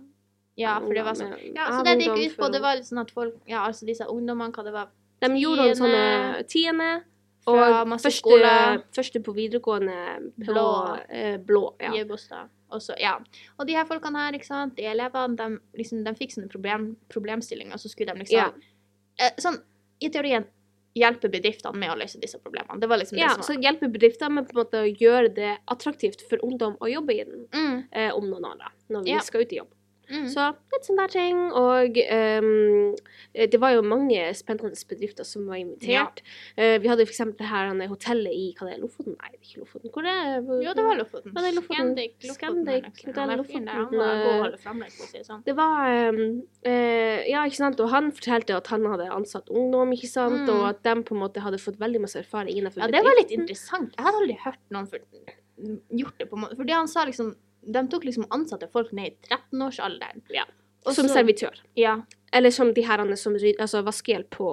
[0.61, 1.35] Ja, for det var sånn.
[1.57, 3.87] Ja, så det det gikk ut på, det var litt sånn at folk Ja, altså
[3.89, 4.89] disse ungdommene, hva det var
[5.21, 6.89] De gjorde tiende sånne tiende,
[7.47, 9.97] og første, første på videregående
[10.37, 10.55] blå.
[10.55, 10.97] Blå.
[11.09, 11.93] Eh, blå ja.
[11.95, 12.49] Gjerbostad.
[12.71, 13.17] Og så, ja.
[13.59, 16.97] Og de her folkene her, ikke sant, de elevene, de, liksom, de fikk sånne problem,
[17.09, 18.51] problemstillinger, så skulle de liksom Ja.
[19.19, 19.59] eh, Sånn,
[20.01, 20.45] i teorien
[20.99, 22.81] hjelpe bedriftene med å løse disse problemene.
[22.81, 25.29] Det var liksom ja, det som så hjelpe bedriftene med på en måte å gjøre
[25.35, 29.05] det attraktivt for ungdom å jobbe i den mm, eh, om noen år, da, når
[29.07, 29.21] vi Ja.
[29.21, 29.71] skal ut i jobb.
[30.11, 30.27] Mm.
[30.31, 31.41] Så litt sånne der ting.
[31.57, 32.97] Og um,
[33.51, 36.23] det var jo mange spennende bedrifter som var invitert.
[36.57, 39.15] Eh, vi hadde det her han hotellet i hva det er, Lofoten?
[39.17, 39.93] Nei, det er ikke Lofoten.
[39.95, 40.57] Hvor er det?
[40.67, 41.35] Jo, det var Lofoten.
[41.35, 41.93] Ja, det Lofoten.
[42.35, 43.03] Scandic,
[43.39, 43.69] Lofoten.
[43.95, 45.45] Var det sånn.
[45.61, 46.23] Var um,
[46.67, 47.83] uh, Ja, ikke sant.
[47.83, 50.43] Og han fortalte at han hadde ansatt ungdom, ikke sant.
[50.47, 50.55] Mm.
[50.57, 53.19] Og at de på en måte hadde fått veldig masse erfaring innenfor Ja, det var
[53.21, 53.95] litt interessant.
[53.97, 55.07] Jeg hadde aldri hørt noen for,
[56.03, 56.59] gjort det på en måte.
[56.59, 60.25] Fordi han sa liksom De tok liksom ansatte folk ned i 13-årsalderen.
[60.33, 60.47] Ja.
[60.95, 61.61] Som servitør.
[61.77, 61.99] Ja.
[62.33, 64.51] Eller som de her som rydder altså vaskehjelp på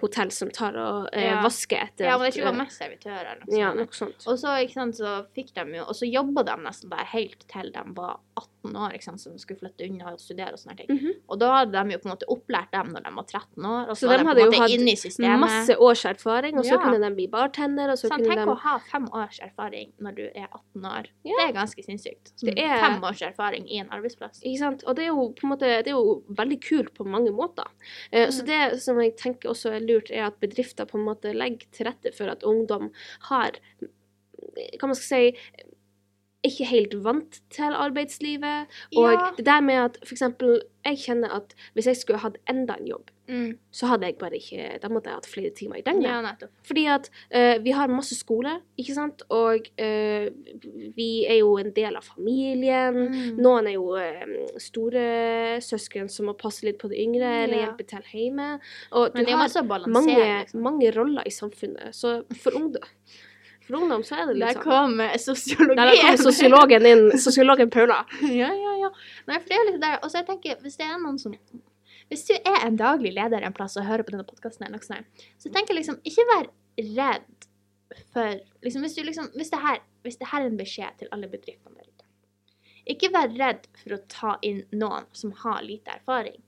[0.00, 1.42] hotell som tar og eh, Ja.
[1.42, 3.26] vasker etter ja, men det det ikke var med mest servitører.
[3.32, 4.26] eller noe Ja, noe sånt.
[4.26, 7.46] Og så, ikke sant, så fikk de jo Og så jobba de nesten der helt
[7.48, 10.58] til de var 18 år, ikke sant, så de skulle flytte unna og studere og
[10.58, 10.88] sånne ting.
[10.90, 11.12] Mhm.
[11.28, 13.88] Og da hadde de jo på en måte opplært dem når de var 13 år,
[13.90, 15.40] og Så så var de de hadde en jo hatt systemet.
[15.42, 16.78] Masse års erfaring, og så Ja.
[16.78, 19.92] kunne de bli bartender, og så Sånn, kunne tenk de å ha fem års erfaring
[20.00, 21.06] når du er 18 år.
[21.24, 21.34] Ja.
[21.38, 22.32] Det er ganske sinnssykt.
[22.40, 24.42] Det er- Fem års erfaring i en arbeidsplass.
[24.42, 24.84] Ikke sant?
[24.86, 27.68] Og det er jo på en måte Det er jo veldig kult på mange måter.
[28.12, 28.46] Eh, Så Mm.
[28.46, 31.86] det som jeg tenker også er lurt, er at bedrifter på en måte legger til
[31.86, 32.90] rette for at ungdom
[33.28, 33.52] har
[34.78, 35.36] Hva man skal si
[36.44, 38.66] ikke helt vant til arbeidslivet.
[38.96, 39.30] Og Ja.
[39.36, 43.10] det der med at eksempel, jeg kjenner at hvis jeg skulle hatt enda en jobb,
[43.28, 43.56] Mm.
[43.70, 46.42] så hadde jeg bare ikke Da måtte jeg hatt flere timer i døgnet.
[46.42, 46.46] Ja.
[46.66, 50.26] Fordi at uh, vi har masse skole, ikke sant, og uh,
[50.96, 52.98] vi er jo en del av familien.
[53.12, 53.38] Mm.
[53.38, 54.26] Noen er jo eh,
[54.58, 58.58] store søsken som må passe litt på de yngre, eller hjelpe til hjemme.
[58.92, 60.60] Og Men du har mange, liksom.
[60.62, 61.94] mange roller i samfunnet.
[61.94, 62.82] Så for ungdom,
[63.72, 64.58] for ungdom så er det litt sånn.
[64.58, 65.80] Der kommer sosiologien.
[65.80, 67.98] Der kommer sosiologen inn, sosiologen Paula.
[68.28, 68.90] ja, ja, ja.
[69.30, 69.98] Nei, for det er litt der.
[70.02, 71.34] Og så jeg tenker, hvis det er noen som
[72.12, 75.72] Hvis du er en daglig leder en plass og hører på denne podkasten, så tenker
[75.72, 77.48] jeg liksom Ikke vær redd
[78.12, 81.08] for liksom, hvis, du liksom, hvis, det her, hvis det her er en beskjed til
[81.12, 82.06] alle bedriftene der ute
[82.94, 86.38] Ikke vær redd for å ta inn noen som har lite erfaring.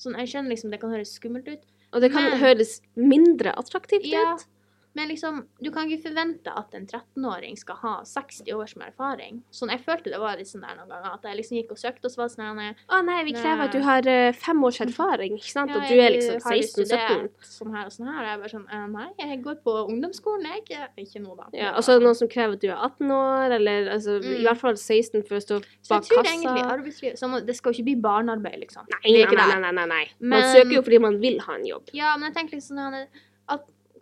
[0.00, 3.52] Sånn, jeg skjønner liksom det kan høres skummelt ut, Og det kan Men- høres mindre
[3.56, 4.34] attraktivt Ja.
[4.34, 4.46] ut.
[4.94, 9.42] Men liksom, du kan ikke forvente at en 13-åring skal ha 60 års med erfaring.
[9.50, 11.78] Sånn, Jeg følte det var litt sånn der noen ganger, at jeg liksom gikk og
[11.80, 13.66] søkte, og så var det sånn her, Å nei, vi krever Nei.
[13.66, 15.70] at du har uh, fem års erfaring, ikke sant?
[15.72, 16.72] Ja, og du er liksom har jo 16-17.
[16.76, 18.20] studert Sånn her og sånn her.
[18.20, 20.90] Og jeg bare sånn eh, Nei, jeg går på ungdomsskolen, jeg.
[21.06, 21.48] Ikke, nå, da.
[21.56, 24.18] Ja, og så er det noen som krever at du er 18 år, eller altså,
[24.20, 24.44] i Mm.
[24.44, 26.32] hvert fall 16 for å stå Så jeg tror kassa.
[26.36, 28.84] egentlig arbeidslivet må, Det skal jo ikke bli barnearbeid, liksom.
[28.92, 31.64] Nei, er nei, nei, nei, nei, Men, Man søker jo fordi man vil ha en
[31.64, 31.90] jobb.
[31.92, 33.06] Ja, men jeg tenker liksom sånn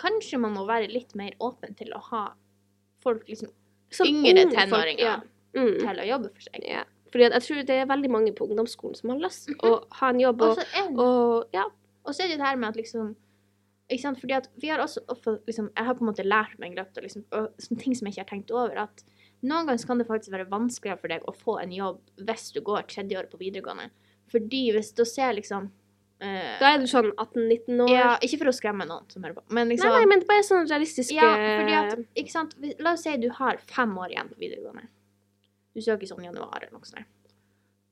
[0.00, 2.24] kanskje man må være litt mer åpen til å ha
[3.04, 3.52] folk liksom
[3.92, 5.16] Som yngre tenåringer Ja.
[5.56, 5.78] Mm.
[5.82, 6.64] til å jobbe for seg.
[6.68, 6.84] ja.
[7.10, 10.20] Fordi jeg tror det er veldig mange på ungdomsskolen som har lyst å ha en
[10.22, 11.64] jobb, Og en, og ja.
[12.06, 13.16] og så er det det her med at liksom
[13.90, 14.20] ikke sant?
[14.22, 15.00] Fordi at vi har også
[15.48, 18.06] liksom, Jeg har på en måte lært meg løpet av liksom, og, som ting som
[18.06, 19.02] jeg ikke har tenkt over, at
[19.42, 22.60] noen ganger kan det faktisk være vanskeligere for deg å få en jobb hvis du
[22.60, 23.88] går tredje året på videregående.
[24.30, 25.72] Fordi hvis du ser liksom
[26.20, 27.92] Da er du sånn 18-19 år.
[27.92, 30.44] Ja, ikke for å skremme noen som hører på, men liksom Nei, nei, men bare
[30.44, 32.52] sånn realistisk Ja, fordi at, ikke sant,
[32.82, 34.90] La oss si du har fem år igjen på videregående.
[35.72, 37.08] Du søker sånn januar eller noe sånt.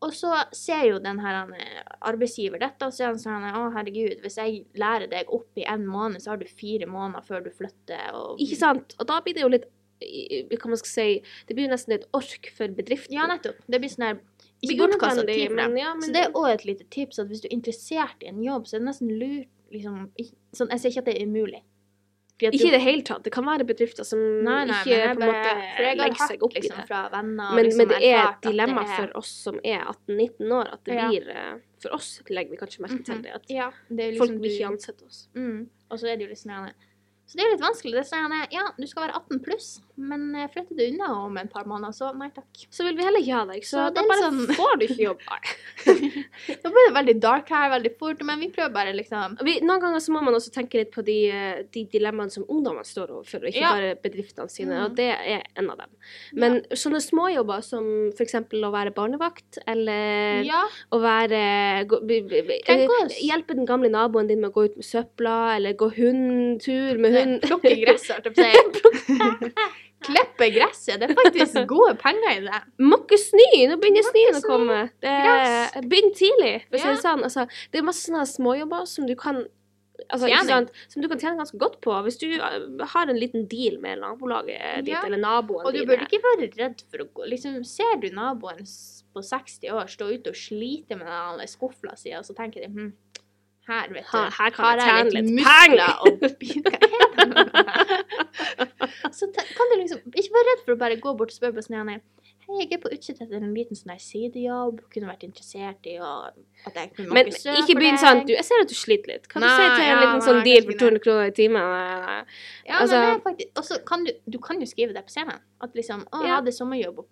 [0.04, 3.64] Og så ser jo den her eh, arbeidsgiver dette, og så er han sånn Å,
[3.74, 7.42] herregud, hvis jeg lærer deg opp i en måned, så har du fire måneder før
[7.48, 8.94] du flytter, og Ikke sant?
[9.00, 9.66] Og da blir det jo litt
[9.98, 11.06] hva man skal si,
[11.48, 13.16] Det blir jo nesten litt ork for bedriften.
[13.16, 13.58] Ja, nettopp.
[13.66, 14.20] Det blir sånn her
[14.62, 15.76] Ikke bortkasta tid for dem.
[15.76, 18.42] ja, Så det er òg et lite tips at hvis du er interessert i en
[18.42, 20.10] jobb, så er det nesten lurt liksom
[20.56, 21.62] sånn, Jeg sier ikke at det er umulig.
[22.40, 23.24] Ikke i det hele tatt.
[23.24, 26.52] Det kan være bedrifter som Nei, nei, ikke jeg på en måte legger seg opp
[26.54, 26.86] i liksom, det.
[26.86, 30.52] fra venner Men, liksom men det er et dilemma er- for oss som er 18-19
[30.52, 33.22] år, at det blir eh, For oss legger vi kanskje merke til Mhm.
[33.22, 35.28] det, at Ja, det folk liksom vil du- ikke ansette oss.
[35.34, 35.66] Mm.
[35.90, 36.72] Og så er det jo litt sånn
[37.26, 37.92] Så det er litt vanskelig.
[37.92, 41.36] Det er sånn Ja, du skal være 18 pluss, men jeg flytter du unna om
[41.40, 42.46] et par måneder, så nei takk.
[42.70, 45.02] Så vil vi heller ikke ha deg, så, Så da bare sånn- får du ikke
[45.08, 45.20] jobb.
[45.28, 45.94] Nå
[46.62, 49.80] Da blir det veldig dark her veldig fort, men vi prøver bare liksom Vi, noen
[49.82, 53.10] ganger så må man også tenke litt på de, eh, de dilemmaene som ungdommene står
[53.16, 53.72] overfor, og ikke Ja.
[53.74, 54.84] bare bedriftene sine, Mm.
[54.84, 55.90] og det er en av dem.
[56.32, 57.84] Men sånne småjobber som
[58.18, 63.18] eksempel å være barnevakt, eller Ja, å være gå, b, b, b, Tenk eh, oss.
[63.20, 67.12] Hjelpe den gamle naboen din med å gå ut med søpla, eller gå hundtur med
[67.14, 67.42] hund.
[67.42, 69.52] plukke gress, hørte jeg på å si.
[70.06, 71.00] Klippe gresset.
[71.00, 72.60] Det er faktisk gode penger i det.
[72.78, 73.48] Måke snø!
[73.72, 74.76] Nå begynner snøen å komme.
[75.02, 76.92] Er, begynn tidlig, Hvis Ja.
[76.94, 77.22] det sånn.
[77.26, 79.46] Altså, det er masse sånne småjobber som du kan
[80.14, 80.70] Altså, sant?
[80.88, 81.90] Som du kan tjene ganske godt på.
[82.06, 85.02] Hvis du uh, har en liten deal med nabolaget ditt, Ja.
[85.04, 85.88] eller naboen Og du dine.
[85.90, 90.06] burde ikke være redd for å gå liksom, Ser du naboen på 60 år stå
[90.14, 92.92] ute og slite med den skuffla si, og så tenker de hm,
[93.68, 95.92] her, vet du, Her- her kan jeg tjene litt penger!
[95.98, 96.12] og
[99.12, 101.64] Så kan du liksom ikke være redd for å bare gå bort og spørre på
[101.66, 102.00] sånn
[102.48, 104.78] Hei, jeg er på utkikk etter en liten sånn sidejobb.
[104.88, 106.12] Kunne vært interessert i å
[106.64, 109.28] at jeg kunne Men ikke begynn sånn du, Jeg ser at du sliter litt.
[109.28, 111.60] Kan du Nei, si til en liten sånn nei, deal for 200 kroner i timen?
[111.68, 115.04] Ja, Altså- men det er faktisk Og så kan du Du kan jo skrive det
[115.04, 115.40] på scenen.
[115.60, 116.34] At liksom Å, jeg Ja.
[116.40, 117.06] hadde sommerjobb og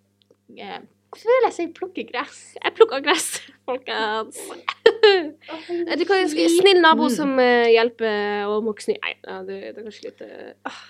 [0.56, 0.80] eh,
[1.12, 2.56] Hvorfor vil jeg si plukke gress?
[2.64, 4.40] Jeg plukker gress, folkens.
[5.96, 8.96] Du kan jo skrive 'snill nabo som eh, hjelper å måke snø'.
[9.00, 10.22] Nei, ja, det, det er kanskje litt
[10.66, 10.80] ah.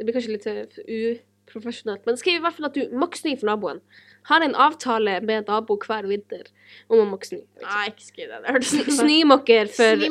[0.00, 1.18] Det blir kanskje litt eh,
[1.50, 2.06] uprofesjonelt.
[2.08, 3.82] Men skriv i hvert fall at du måker snø for naboen.
[4.28, 6.48] Har en avtale med nabo hver vinter
[6.92, 7.40] om å måke snø.
[7.64, 8.38] Nei, ikke skriv det.
[8.44, 10.04] Det hørtes Sn- Snømåker for,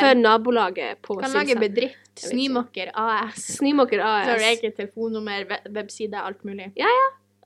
[0.00, 1.96] for nabolaget på Kan lage bedrift.
[2.20, 2.28] Jeg
[2.96, 3.56] AS.
[3.56, 4.04] ikke.
[4.04, 4.26] AS.
[4.26, 6.70] Så har du eget telefonnummer, webside, alt mulig.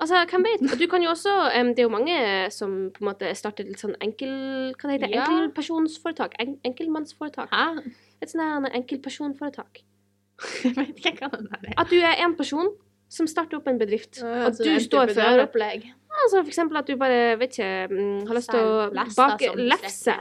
[0.01, 0.63] Altså, hvem vet?
[0.73, 1.31] Og du kan jo også
[1.61, 2.17] um, Det er jo mange
[2.51, 4.33] som på en måte starter litt sånn enkel...
[4.75, 5.27] Hva det heter Ja.
[5.29, 6.35] Enkeltpersonsforetak?
[6.43, 7.53] En, enkelmannsforetak.
[7.55, 7.93] Hæ?
[8.23, 9.85] Et sånt her enkeltpersonforetak.
[10.65, 11.75] Jeg vet ikke hva det er.
[11.79, 12.73] At du er en person
[13.15, 15.85] som starter opp en bedrift, og Så du står for opplegg.
[16.15, 20.15] Altså for eksempel at du bare, vet ikke, mm, har lyst til å bake lefse.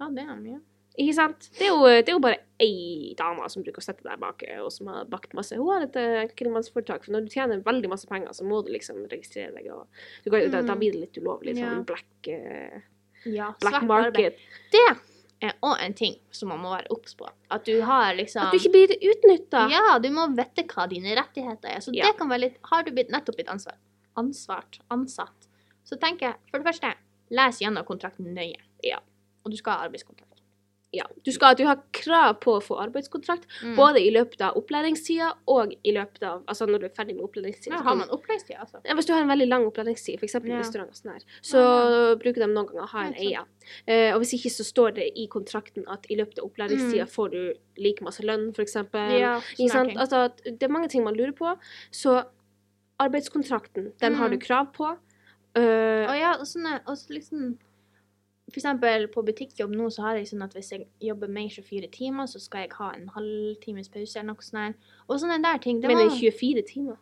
[0.00, 0.60] Ja, det er mye.
[0.94, 1.48] Ikke sant?
[1.58, 4.44] Det er jo, det er jo bare ei dame som bruker å sitte der bak,
[4.62, 5.56] og som har bakt masse.
[5.58, 8.70] Hun har et eh, enkeltmannsforetak, for når du tjener veldig masse penger, så må du
[8.74, 9.88] liksom registrere deg, og
[10.22, 10.52] du mm.
[10.52, 10.78] da, da Mm.
[10.84, 11.56] blir det litt ulovlig.
[11.58, 11.72] Ja.
[11.72, 12.78] Sånn black, uh,
[13.26, 14.14] Ja, black market.
[14.14, 14.38] arbeid.
[14.70, 14.84] Det
[15.62, 17.28] òg en ting som man må være obs på.
[17.50, 19.66] At du har liksom At du ikke blir utnytta.
[19.70, 21.80] Ja, du må vite hva dine rettigheter er.
[21.84, 22.06] Så Ja.
[22.06, 23.76] det kan være litt Har du blitt, nettopp blitt ansvar,
[24.16, 25.48] ansvart, ansatt,
[25.84, 26.94] så tenker jeg for det første,
[27.30, 28.60] les gjennom kontrakten nøye.
[28.82, 28.98] Ja.
[29.44, 30.33] Og du skal ha arbeidskontrakt.
[30.94, 31.04] Ja.
[31.24, 33.76] Du, skal, du har krav på å få arbeidskontrakt, Mm.
[33.76, 37.24] både i løpet av opplæringstida og i løpet av Altså når du er ferdig med
[37.24, 37.74] opplæringstida.
[37.76, 38.80] Ja, har man opplæringstida, altså?
[38.84, 40.34] Ja, hvis du har en veldig lang opplæringstid, f.eks.
[40.34, 40.58] i Ja.
[40.58, 43.44] restaurant og sånn her, så bruker de noen ganger å ha en eier.
[43.88, 47.10] Eh, og hvis ikke så står det i kontrakten at i løpet av opplæringstida Mm.
[47.16, 48.74] får du like masse lønn, f.eks.
[48.92, 49.40] Ja?
[49.98, 51.56] Altså, det er mange ting man lurer på.
[51.90, 52.22] Så
[53.00, 54.38] arbeidskontrakten, den har Mm.
[54.38, 54.96] du krav på.
[55.56, 57.56] Uh, Og ja, og sånne, og så liksom
[58.54, 62.28] Eksempel på butikkjobb nå så har jeg sånn at hvis jeg jobber mer 24 timer,
[62.30, 64.78] så skal jeg ha en halvtimes pause eller noe sånt.
[64.78, 64.94] Der.
[65.08, 65.82] Og sånne der ting.
[65.82, 65.98] Det var...
[65.98, 67.00] Men det er 24 timer.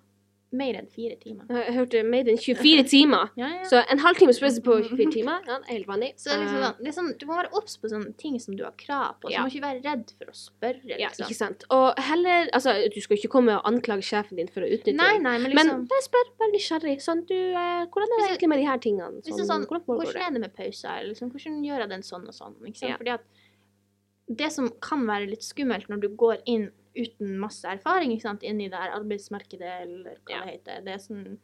[0.53, 1.47] Mer enn fire timer.
[1.49, 3.31] Jeg hørte mer enn 24 timer.
[3.41, 3.63] Ja, ja.
[3.65, 6.11] Så en halvtime pause på 24 timer, ja, det er helt vanlig.
[6.21, 8.55] Så det liksom, Eh, sånn- det sånn, du må være obs på sånne ting som
[8.59, 9.29] du har krav på.
[9.29, 9.41] Så Ja.
[9.41, 10.83] du må ikke være redd for å spørre.
[10.85, 11.01] Liksom.
[11.01, 11.25] ja, Liksom.
[11.27, 11.65] ikke sant.
[11.71, 15.17] Og heller Altså, du skal ikke komme og anklage sjefen din for å utnytte Nei,
[15.19, 16.97] nei, men Men liksom bare spør, vær nysgjerrig.
[17.01, 19.23] Sånn, du, eh, hvordan er det egentlig med de her tingene?
[19.25, 21.09] liksom sånn, hvordan Hvordan er det med pauser?
[21.09, 22.55] Liksom, hvordan gjør jeg den sånn og sånn?
[22.67, 22.99] Ikke sant?
[22.99, 23.25] Fordi at
[24.29, 28.43] det som kan være litt skummelt når du går inn uten masse erfaring ikke sant?
[28.43, 30.45] inni det her arbeidsmarkedet, eller hva Ja.
[30.45, 31.39] det heter, det er sånn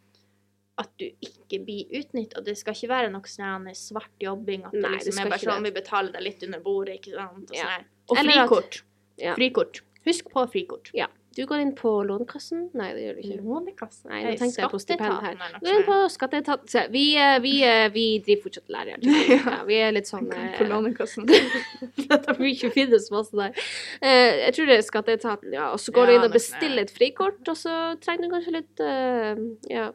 [0.79, 2.45] at du ikke blir utnyttet.
[2.45, 4.65] Det skal ikke være noe sånn svart jobbing.
[4.65, 7.01] At Nei, det det liksom skal er bare sånn vi betaler deg litt under bordet,
[7.01, 7.51] ikke sant.
[7.51, 7.65] Og, Ja.
[7.67, 8.83] sånn og at- frikort.
[9.19, 9.35] Ja.
[9.35, 9.81] Frikort.
[10.07, 10.91] Husk på frikort.
[10.95, 11.07] Ja.
[11.37, 12.65] Du går inn på Lånekassen?
[12.79, 13.37] Nei, det gjør du ikke.
[13.45, 14.09] Lånekassen.
[14.11, 15.37] Nei, nå tenkte jeg på stipend her.
[15.61, 16.71] Går inn på Skatteetaten.
[16.73, 18.99] Se, Vi, eh, vi, eh, vi driver fortsatt lærer.
[19.29, 21.29] Ja, vi er litt sånn På eh, Lånekassen.
[21.29, 23.55] Det blir ikke finnes masse der.
[24.03, 25.71] Jeg tror det er skatteetaten, ja.
[25.75, 28.85] Og så går du inn og bestiller et frikort, og så trenger du kanskje litt
[29.71, 29.91] ja,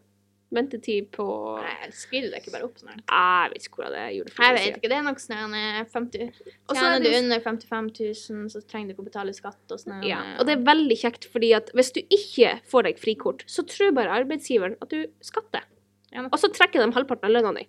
[0.55, 1.25] ventetid på
[1.59, 3.03] Nei, skriver du deg ikke bare opp snart?
[3.07, 4.29] Ah, Jeg vet ikke hvordan det er.
[4.29, 7.03] Det for Jeg vet ikke, det er nok sånn eh, 50 Og så er Tjener
[7.03, 10.01] du under 55 000, så trenger du ikke å betale skatt og sånn.
[10.07, 13.65] Ja, og det er veldig kjekt, fordi at hvis du ikke får deg frikort, så
[13.67, 15.65] tror bare arbeidsgiveren at du skatter.
[16.13, 17.67] Ja, Og så trekker de halvparten av lønna di.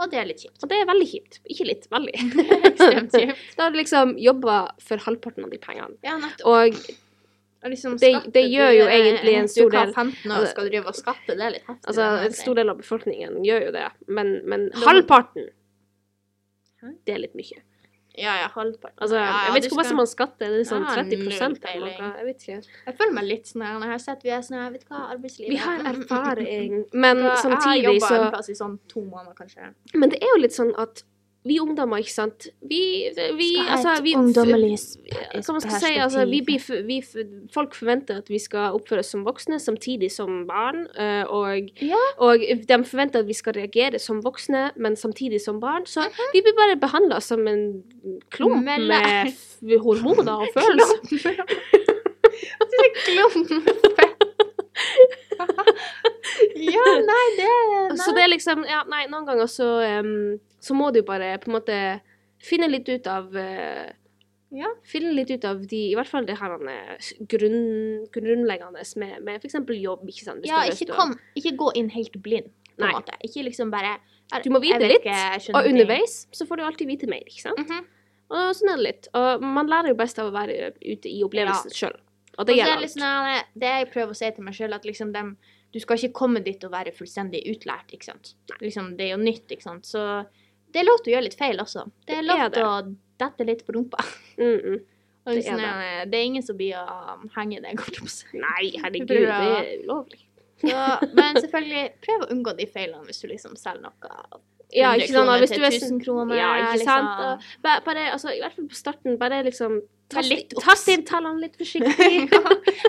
[0.00, 0.56] Og det er litt kjipt.
[0.64, 1.38] Og det er veldig kjipt.
[1.52, 2.14] Ikke litt, veldig.
[2.70, 3.42] Ekstremt kjipt.
[3.58, 5.98] Da har du liksom jobba for halvparten av de pengene.
[6.06, 6.48] Ja, nettopp.
[6.48, 6.78] Og
[7.70, 10.68] liksom det- det gjør jo egentlig en stor Du kan del- 15 år og skal
[10.68, 11.86] drive og skatte, det er litt heftig.
[11.86, 15.48] altså, jeg en stor del av befolkningen gjør jo det, men, men halvparten
[17.06, 17.60] Det er litt mye.
[18.18, 18.98] Ja, ja, halvparten.
[19.00, 20.48] Altså, ja, ja, jeg vet ikke hvor mye man skatter.
[20.52, 22.16] Det er sånn 30 null eller noe.
[22.18, 22.58] Jeg vet ikke.
[22.86, 25.00] Jeg føler meg litt sånn her jeg har sett vi er sånn her, vet hva,
[25.14, 29.00] arbeidslivet Vi har erfaring, men samtidig så Jeg har jobba en plass i sånn to
[29.00, 29.70] måneder, kanskje.
[29.94, 31.04] Men det er jo litt sånn at
[31.44, 34.76] vi ungdommer, ikke sant Vi, vi Skal altså, vi ungdommelig
[35.42, 36.38] hva man skal si, altså, vi
[36.86, 36.98] vi,
[37.52, 41.98] folk forventer at vi skal oppføre oss som voksne samtidig som barn, eh, og, Ja.
[42.18, 45.82] og de forventer at vi skal reagere som voksne, men samtidig som barn.
[45.86, 46.30] Så Mhm.
[46.32, 47.82] vi blir bare behandla som en
[48.30, 50.98] klump med f- hormoner og følelser.
[52.52, 53.78] Er klump med
[56.56, 57.96] ja, nei, det nei.
[58.00, 61.50] Så det er liksom Ja, nei, noen ganger så em, Så må du bare på
[61.50, 61.76] en måte
[62.42, 63.90] finne litt ut av eh,
[64.52, 64.68] Ja.
[64.84, 66.52] Finne litt ut av de I hvert fall det her
[67.30, 69.56] grunn, grunnleggende med, med f.eks.
[69.80, 70.44] jobb, ikke sant.
[70.46, 73.16] Ja, ikke, kom, ikke gå inn helt blind, på en måte.
[73.24, 73.96] Ikke liksom bare
[74.32, 77.48] er- Du må vite litt, ikke, Og underveis så får du alltid vite mer, ikke
[77.48, 77.58] sant.
[77.58, 77.84] Mhm.
[78.32, 79.08] Og sånn er det litt.
[79.14, 81.98] Og man lærer jo best av å være ute i opplevelsen sjøl.
[82.38, 82.94] Og det er gjelder alt.
[82.94, 85.36] sånn, det jeg prøver å si til meg sjøl, at liksom dem,
[85.72, 88.34] du skal ikke komme dit og være fullstendig utlært, ikke sant.
[88.60, 89.84] Liksom, det er jo nytt, ikke sant.
[89.84, 90.26] Så
[90.72, 91.84] det er lov til å gjøre litt feil også.
[92.08, 92.74] Det er lov til å
[93.22, 94.04] dette litt på rumpa.
[94.42, 94.78] Mm -mm.
[95.24, 96.10] Det er det.
[96.10, 98.28] det er ingen som blir å henge deg, godt jeg seg.
[98.32, 100.26] Nei, herregud, det er ulovlig.
[100.60, 104.40] Så, men selvfølgelig, prøv å unngå de feilene hvis du liksom selger noe.
[104.72, 105.16] Ja, ikke sant.
[105.26, 107.08] kroner Hvis til du er 1000 kroner, Ja, ikke sant.
[107.10, 107.58] liksom.
[107.62, 109.80] Bare, bare, altså, I hvert fall på starten, bare liksom
[110.12, 110.64] Ta, litt obs.
[110.64, 112.28] tast inn tallene litt forsiktig.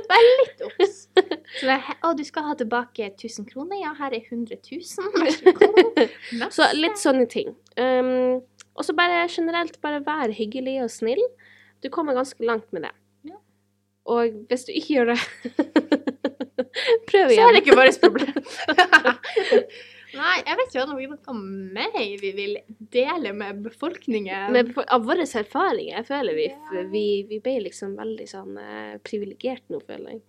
[0.10, 0.96] vær litt obs.
[2.04, 3.78] Å, du skal ha tilbake 1000 kroner?
[3.80, 6.50] Ja, her er 100 000.
[6.56, 7.54] Så litt sånne ting.
[7.80, 8.42] Um,
[8.76, 11.22] og så bare generelt, bare vær hyggelig og snill.
[11.84, 12.92] Du kommer ganske langt med det.
[13.30, 13.38] Ja.
[14.10, 15.20] Og hvis du ikke gjør det
[17.08, 17.38] Prøv igjen.
[17.38, 18.44] Så er det ikke vårt problem.
[20.14, 21.34] Nei, jeg vet ikke noe
[21.74, 22.58] mer vi vil
[22.94, 24.52] dele med befolkningen.
[24.54, 25.98] Med, av våre erfaringer.
[25.98, 26.84] Jeg føler vi, Ja.
[26.92, 30.22] vi, vi ble liksom veldig sånn eh, privilegert nå, føler jeg.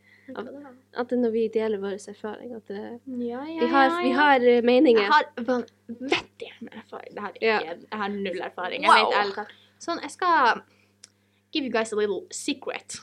[0.97, 4.13] At det når vi deler våre erfaringer, at det, Ja, ja, vi har, ja, vi
[4.17, 5.03] har eh, meninger.
[5.03, 7.13] Jeg har vanvittig med erfaring.
[7.15, 7.59] Det har jeg Ja.
[7.61, 7.89] ikke.
[7.91, 8.87] Jeg har null erfaring.
[8.89, 8.95] Wow.
[9.11, 9.53] Vet ærlig talt.
[9.85, 10.63] Sånn, jeg skal
[11.53, 12.97] give you guys a little secret.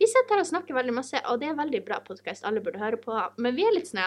[0.00, 2.42] Vi sitter her og snakker veldig masse, og det er veldig bra podkast.
[2.48, 3.14] Alle burde høre på.
[3.38, 4.00] Men vi er litt sånn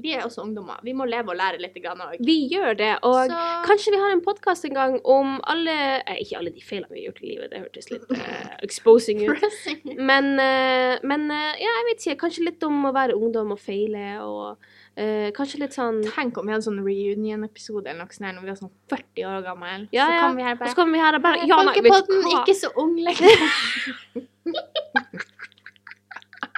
[0.00, 0.80] Vi er også ungdommer.
[0.86, 2.16] Vi må leve og lære litt òg.
[2.24, 3.36] Vi gjør det, og Så-
[3.66, 7.04] kanskje vi har en podkast en gang om alle eh, Ikke alle de feilene vi
[7.04, 9.44] har gjort i livet, det hørtes litt eh, exposing ut.
[10.10, 12.20] Men, eh, men eh, ja, jeg vet ikke.
[12.26, 14.56] Kanskje litt om å være ungdom og feile, og
[14.96, 18.52] eh, kanskje litt sånn Tenk om vi hadde sånn reunion-episode eller noe sånt når vi
[18.52, 19.88] var sånn 40 år gammel.
[19.92, 20.20] Ja, så ja.
[20.26, 23.36] kom vi her bare vi her bare Ja, Folkepodden, ikke så ung lenger.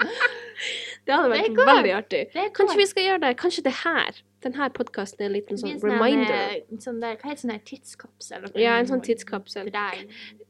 [1.06, 2.20] Det hadde vært det veldig artig.
[2.54, 3.32] Kanskje vi skal gjøre det.
[3.40, 4.22] Kanskje det her.
[4.42, 6.54] Denne podkasten er en liten sånn sånn reminder.
[6.62, 8.46] en, Sånn der, hva heter sånn der tidskapsel?
[8.58, 9.70] Ja, en sånn tidskapsel.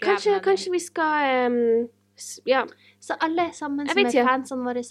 [0.02, 1.90] Kanskje, kanskje vi skal um,
[2.46, 2.62] Ja,
[3.02, 4.82] Så alle sammen som er fansene våre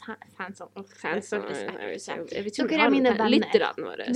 [1.01, 3.29] Fansene Dere er mine venner.
[3.29, 4.09] Lytterne våre.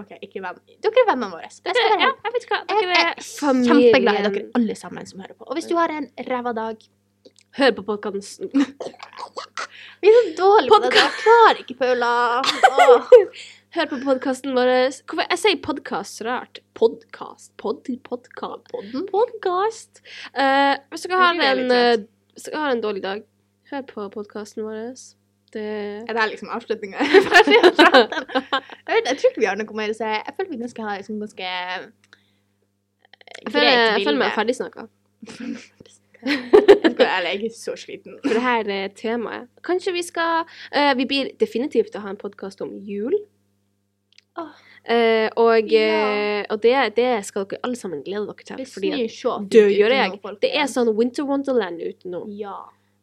[0.00, 0.62] OK, ikke venn.
[0.84, 1.44] Dere er vennene våre.
[1.48, 2.62] Jeg skal Dere, ja, jeg vet hva.
[2.72, 3.22] Dere er er
[3.68, 5.48] kjempeglad i dere alle sammen som hører på.
[5.48, 6.90] Og hvis du har en ræva dag
[7.52, 8.48] Hør på podkasten.
[10.02, 10.88] Vi er så dårlige på det.
[10.98, 12.08] Jeg klarer ikke, Paula.
[12.42, 13.10] Åh.
[13.76, 14.70] Hør på podkasten vår.
[15.06, 16.58] Hvorfor jeg sier podkast så rart?
[16.74, 17.52] Podkast.
[17.62, 18.66] Pod, podkast.
[18.72, 19.06] Podden?
[19.12, 20.02] Podkast.
[20.34, 22.02] Uh, hvis dere har en eh,
[22.34, 23.22] Hvis dere har en dårlig dag,
[23.70, 24.90] hør på podkasten vår.
[25.54, 25.64] Det
[26.10, 26.98] Er det liksom avslutninga?
[27.06, 27.16] jeg
[29.06, 30.10] jeg tror ikke vi har noe mer å si.
[30.18, 31.90] Jeg føler vi ganske har liksom ganske eh,
[33.44, 34.90] Jeg føler, jeg føler meg ferdigsnakka.
[37.02, 38.18] Være jeg er så sliten.
[38.24, 39.48] For det her er temaet.
[39.66, 43.16] Kanskje vi skal uh, Vi blir definitivt å ha en podkast om jul.
[44.38, 44.52] Oh.
[44.82, 45.82] Uh, og Ja.
[46.42, 48.64] eh, og det, det skal dere alle sammen glede dere til.
[48.66, 50.20] Fordi at så det gjør jeg.
[50.42, 52.24] Det er sånn Winter Wonderland ute nå.
[52.34, 52.56] Ja.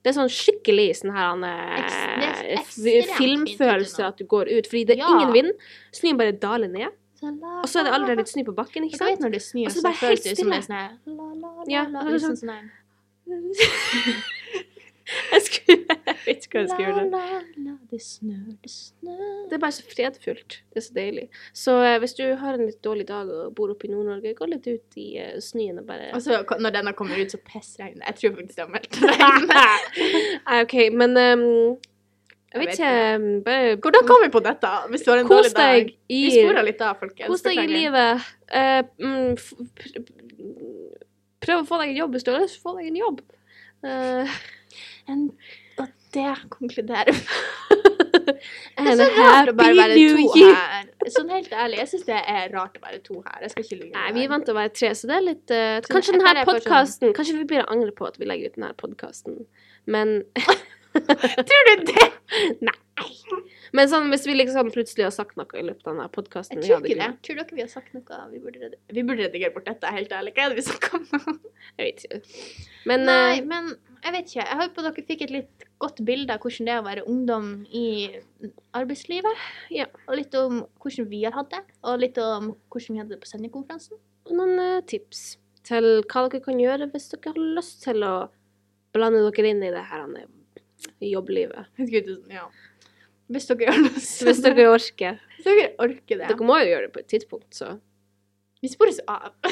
[0.03, 4.67] Det er sånn skikkelig sånn her eh, det er filmfølelse at du går ut.
[4.67, 5.11] Fordi det er Ja.
[5.15, 5.51] ingen vind.
[5.95, 6.91] Snøen bare daler ned.
[7.21, 9.19] Og Og så er det allerede litt snø på bakken, ikke sant?
[9.19, 10.61] det Og så så, bare helt det det er stille.
[10.63, 12.21] sånn her la, la, la, Ja, la, det
[15.33, 17.03] Jeg skulle Jeg vet ikke hva jeg skal gjøre.
[17.09, 20.57] La, la, la, det snør, det snør Det er bare så fredfullt.
[20.69, 21.23] Det er så deilig.
[21.57, 24.45] Så eh, hvis du har en litt dårlig dag og bor oppe i Nord-Norge, gå
[24.51, 28.03] litt ut i eh, snøen og bare Og så når denne kommer ut, så pissregner
[28.03, 28.11] det.
[28.11, 29.49] Jeg tror faktisk det har meldt regn.
[30.45, 31.47] Nei, OK, men ehm,
[32.53, 34.75] jeg vet vet ikke um, Bare Hvordan kom vi på dette?
[34.93, 35.75] Hvis du har en kos dårlig dag.
[35.81, 37.29] deg i Vi sporer litt av, folkens.
[37.33, 37.77] Kos deg i Beklager.
[37.81, 38.31] livet.
[38.53, 40.01] Eh, mm, f- pr-
[41.43, 43.21] prøv å få deg en jobb hvis du har lyst få deg en jobb.
[43.85, 44.39] Uh,
[45.09, 45.29] En,
[45.77, 47.15] og det konkluderer
[48.77, 50.87] and Det er så rart å bare være to her.
[51.13, 53.37] Sånn helt ærlig, jeg syns det er rart å være to her.
[53.43, 53.91] Jeg skal ikke lyve.
[53.95, 56.45] Nei, vi er vant til å være tre, så det er litt uh, Kanskje denne
[56.47, 59.41] podkasten Kanskje vi blir å angre på at vi legger ut denne podkasten,
[59.89, 60.19] men
[61.49, 62.05] Tror du det?
[62.65, 62.77] Nei.
[63.75, 66.65] Men sånn, hvis vi liksom plutselig har sagt noe i løpet av denne podkasten Jeg
[66.65, 67.09] tror ikke det.
[67.25, 68.95] Tror dere vi har sagt noe vi burde redigere?
[68.97, 70.33] Vi burde redigere bort dette, helt ærlig.
[70.35, 71.37] Hva er det vi snakker om?
[71.77, 72.19] Jeg vet ikke.
[72.89, 74.45] Men Nei, eh, men jeg vet ikke.
[74.47, 77.49] Jeg håper dere fikk et litt godt bilde av hvordan det er å være ungdom
[77.75, 77.85] i
[78.79, 79.43] arbeidslivet.
[79.75, 79.89] Ja.
[80.07, 83.21] Og litt om hvordan vi har hatt det, og litt om hvordan vi hadde det
[83.23, 83.99] på sendekonferansen.
[84.31, 88.15] noen eh, tips til hva dere kan gjøre hvis dere har lyst til å
[88.95, 90.05] blande dere inn i det her
[91.03, 91.69] jobblivet.
[92.31, 92.45] Ja.
[93.29, 94.23] Hvis dere gjør noe sånt.
[94.29, 95.19] Hvis dere orker.
[95.37, 96.29] Hvis dere orker det.
[96.31, 97.75] Dere må jo gjøre det på et tidspunkt, så
[98.61, 99.31] Vi spores av.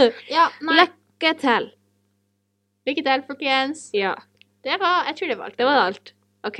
[0.36, 0.82] Ja, nei.
[0.82, 1.70] Lykke til.
[2.88, 3.86] Lykke til, folkens.
[3.96, 4.14] Ja,
[4.64, 5.58] Det var, jeg tror det var alt.
[5.58, 6.12] det var alt.
[6.44, 6.58] OK.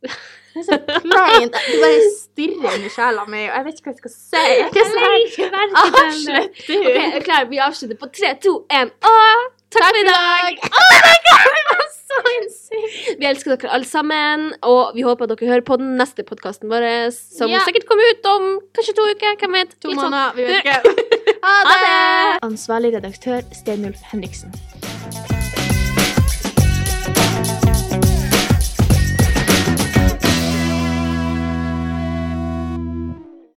[0.00, 0.10] Det
[0.58, 1.54] er så kleint.
[1.54, 4.40] Du bare stirrer inn i sjela mi, og jeg vet ikke hva jeg skal si.
[4.40, 5.74] Jeg er så her.
[5.84, 6.74] Avslutt, du.
[6.80, 7.46] OK, klar.
[7.52, 8.90] Vi avslutter på tre, to, én.
[9.10, 10.60] Og takk for i dag!
[10.80, 13.18] Oh my god, det var så sinnssykt.
[13.20, 16.70] Vi elsker dere alle sammen, og vi håper at dere hører på den neste podkasten
[16.72, 17.60] vår, som Ja.
[17.66, 19.36] sikkert kommer ut om kanskje to uker.
[19.44, 19.76] Hvem vet?
[19.80, 20.00] To sånn.
[20.10, 20.96] måneder, vi vet ikke.
[21.40, 22.40] Ha det!
[22.44, 24.52] Ansvarlig redaktør Steinulf Henriksen.